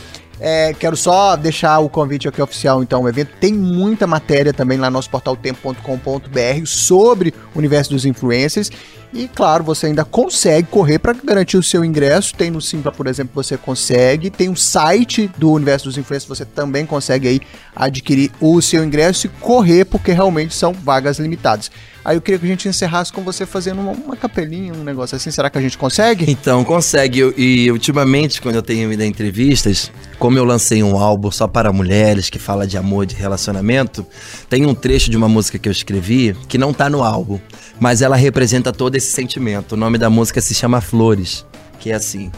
É, 0.42 0.72
quero 0.72 0.96
só 0.96 1.36
deixar 1.36 1.80
o 1.80 1.90
convite 1.90 2.26
aqui 2.26 2.40
oficial, 2.40 2.82
então, 2.82 3.02
o 3.02 3.08
evento. 3.08 3.32
Tem 3.38 3.52
muita 3.52 4.06
matéria 4.06 4.54
também 4.54 4.78
lá 4.78 4.88
no 4.88 4.94
nosso 4.94 5.10
portal 5.10 5.36
tempo.com.br 5.36 6.64
sobre 6.64 7.34
o 7.54 7.58
universo 7.58 7.90
dos 7.90 8.06
influencers. 8.06 8.70
E 9.12 9.26
claro, 9.26 9.64
você 9.64 9.86
ainda 9.86 10.04
consegue 10.04 10.68
correr 10.68 11.00
para 11.00 11.12
garantir 11.12 11.56
o 11.56 11.62
seu 11.62 11.84
ingresso. 11.84 12.34
Tem 12.34 12.50
no 12.50 12.60
Simpla, 12.60 12.92
por 12.92 13.08
exemplo, 13.08 13.32
você 13.34 13.56
consegue. 13.56 14.30
Tem 14.30 14.48
um 14.48 14.54
site 14.54 15.28
do 15.36 15.50
universo 15.50 15.86
dos 15.86 15.98
influencers, 15.98 16.28
você 16.28 16.44
também 16.44 16.86
consegue 16.86 17.26
aí 17.26 17.40
adquirir 17.74 18.30
o 18.40 18.60
seu 18.62 18.84
ingresso 18.84 19.26
e 19.26 19.30
correr, 19.40 19.84
porque 19.84 20.12
realmente 20.12 20.54
são 20.54 20.72
vagas 20.72 21.18
limitadas. 21.18 21.70
Aí 22.04 22.16
eu 22.16 22.20
queria 22.20 22.38
que 22.38 22.46
a 22.46 22.48
gente 22.48 22.68
encerrasse 22.68 23.12
com 23.12 23.22
você 23.22 23.44
fazendo 23.44 23.80
uma, 23.80 23.92
uma 23.92 24.16
capelinha, 24.16 24.72
um 24.72 24.82
negócio 24.82 25.16
assim. 25.16 25.30
Será 25.30 25.50
que 25.50 25.58
a 25.58 25.60
gente 25.60 25.76
consegue? 25.76 26.30
Então, 26.30 26.64
consegue. 26.64 27.34
E 27.36 27.70
ultimamente, 27.70 28.40
quando 28.40 28.56
eu 28.56 28.62
tenho 28.62 28.92
ido 28.92 29.02
a 29.02 29.06
entrevistas, 29.06 29.92
como 30.18 30.38
eu 30.38 30.44
lancei 30.44 30.82
um 30.82 30.96
álbum 30.98 31.30
só 31.30 31.46
para 31.46 31.72
mulheres 31.72 32.30
que 32.30 32.38
fala 32.38 32.66
de 32.66 32.78
amor, 32.78 33.06
de 33.06 33.14
relacionamento, 33.14 34.06
tem 34.48 34.64
um 34.64 34.74
trecho 34.74 35.10
de 35.10 35.16
uma 35.16 35.28
música 35.28 35.58
que 35.58 35.68
eu 35.68 35.72
escrevi 35.72 36.34
que 36.48 36.56
não 36.56 36.72
tá 36.72 36.88
no 36.88 37.02
álbum, 37.02 37.38
mas 37.78 38.02
ela 38.02 38.16
representa 38.16 38.72
todo 38.72 38.96
esse 38.96 39.10
sentimento. 39.10 39.72
O 39.72 39.76
nome 39.76 39.98
da 39.98 40.08
música 40.08 40.40
se 40.40 40.54
chama 40.54 40.80
Flores, 40.80 41.44
que 41.80 41.90
é 41.90 41.94
assim. 41.94 42.30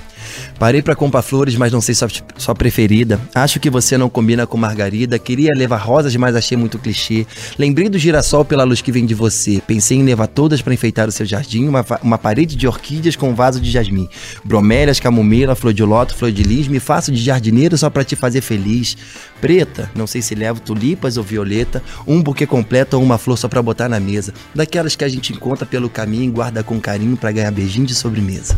Parei 0.58 0.80
pra 0.80 0.94
comprar 0.94 1.20
flores, 1.20 1.56
mas 1.56 1.72
não 1.72 1.80
sei 1.80 1.94
sua, 1.94 2.08
sua 2.38 2.54
preferida. 2.54 3.20
Acho 3.34 3.58
que 3.58 3.68
você 3.68 3.98
não 3.98 4.08
combina 4.08 4.46
com 4.46 4.56
margarida. 4.56 5.18
Queria 5.18 5.50
levar 5.54 5.78
rosas, 5.78 6.14
mas 6.14 6.36
achei 6.36 6.56
muito 6.56 6.78
clichê. 6.78 7.26
Lembrei 7.58 7.88
do 7.88 7.98
girassol 7.98 8.44
pela 8.44 8.64
luz 8.64 8.80
que 8.80 8.92
vem 8.92 9.04
de 9.04 9.14
você. 9.14 9.60
Pensei 9.66 9.98
em 9.98 10.04
levar 10.04 10.28
todas 10.28 10.62
pra 10.62 10.72
enfeitar 10.72 11.08
o 11.08 11.12
seu 11.12 11.26
jardim. 11.26 11.66
Uma, 11.66 11.84
uma 12.02 12.16
parede 12.16 12.54
de 12.54 12.66
orquídeas 12.66 13.16
com 13.16 13.30
um 13.30 13.34
vaso 13.34 13.60
de 13.60 13.70
jasmim. 13.70 14.08
Bromélias, 14.44 15.00
camomila, 15.00 15.56
flor 15.56 15.74
de 15.74 15.82
loto, 15.82 16.14
flor 16.14 16.30
de 16.30 16.44
lis. 16.44 16.68
Me 16.68 16.78
faço 16.78 17.10
de 17.10 17.20
jardineiro 17.20 17.76
só 17.76 17.90
pra 17.90 18.04
te 18.04 18.14
fazer 18.14 18.40
feliz. 18.40 18.96
Preta, 19.40 19.90
não 19.94 20.06
sei 20.06 20.22
se 20.22 20.36
levo 20.36 20.60
tulipas 20.60 21.16
ou 21.16 21.24
violeta. 21.24 21.82
Um 22.06 22.22
buquê 22.22 22.46
completo 22.46 22.96
ou 22.96 23.02
uma 23.02 23.18
flor 23.18 23.36
só 23.36 23.48
pra 23.48 23.60
botar 23.60 23.88
na 23.88 23.98
mesa. 23.98 24.32
Daquelas 24.54 24.94
que 24.94 25.04
a 25.04 25.08
gente 25.08 25.32
encontra 25.32 25.66
pelo 25.66 25.90
caminho 25.90 26.24
e 26.24 26.30
guarda 26.30 26.62
com 26.62 26.80
carinho 26.80 27.16
pra 27.16 27.32
ganhar 27.32 27.50
beijinho 27.50 27.86
de 27.86 27.94
sobremesa. 27.94 28.56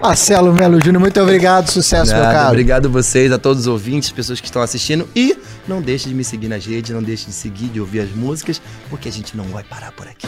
Marcelo 0.00 0.52
Melo 0.52 0.80
Júnior, 0.82 1.00
muito 1.00 1.20
obrigado. 1.20 1.68
Sucesso, 1.68 2.12
meu 2.12 2.22
Nada, 2.22 2.34
caro. 2.34 2.48
Obrigado 2.48 2.86
a 2.86 2.88
vocês, 2.88 3.30
a 3.32 3.38
todos 3.38 3.62
os 3.62 3.66
ouvintes, 3.66 4.10
pessoas 4.10 4.40
que 4.40 4.46
estão 4.46 4.62
assistindo. 4.62 5.08
E 5.14 5.36
não 5.68 5.80
deixe 5.80 6.08
de 6.08 6.14
me 6.14 6.24
seguir 6.24 6.48
nas 6.48 6.64
redes, 6.64 6.90
não 6.90 7.02
deixe 7.02 7.26
de 7.26 7.32
seguir, 7.32 7.68
de 7.68 7.80
ouvir 7.80 8.00
as 8.00 8.10
músicas, 8.10 8.60
porque 8.88 9.08
a 9.08 9.12
gente 9.12 9.36
não 9.36 9.44
vai 9.44 9.62
parar 9.62 9.92
por 9.92 10.08
aqui. 10.08 10.26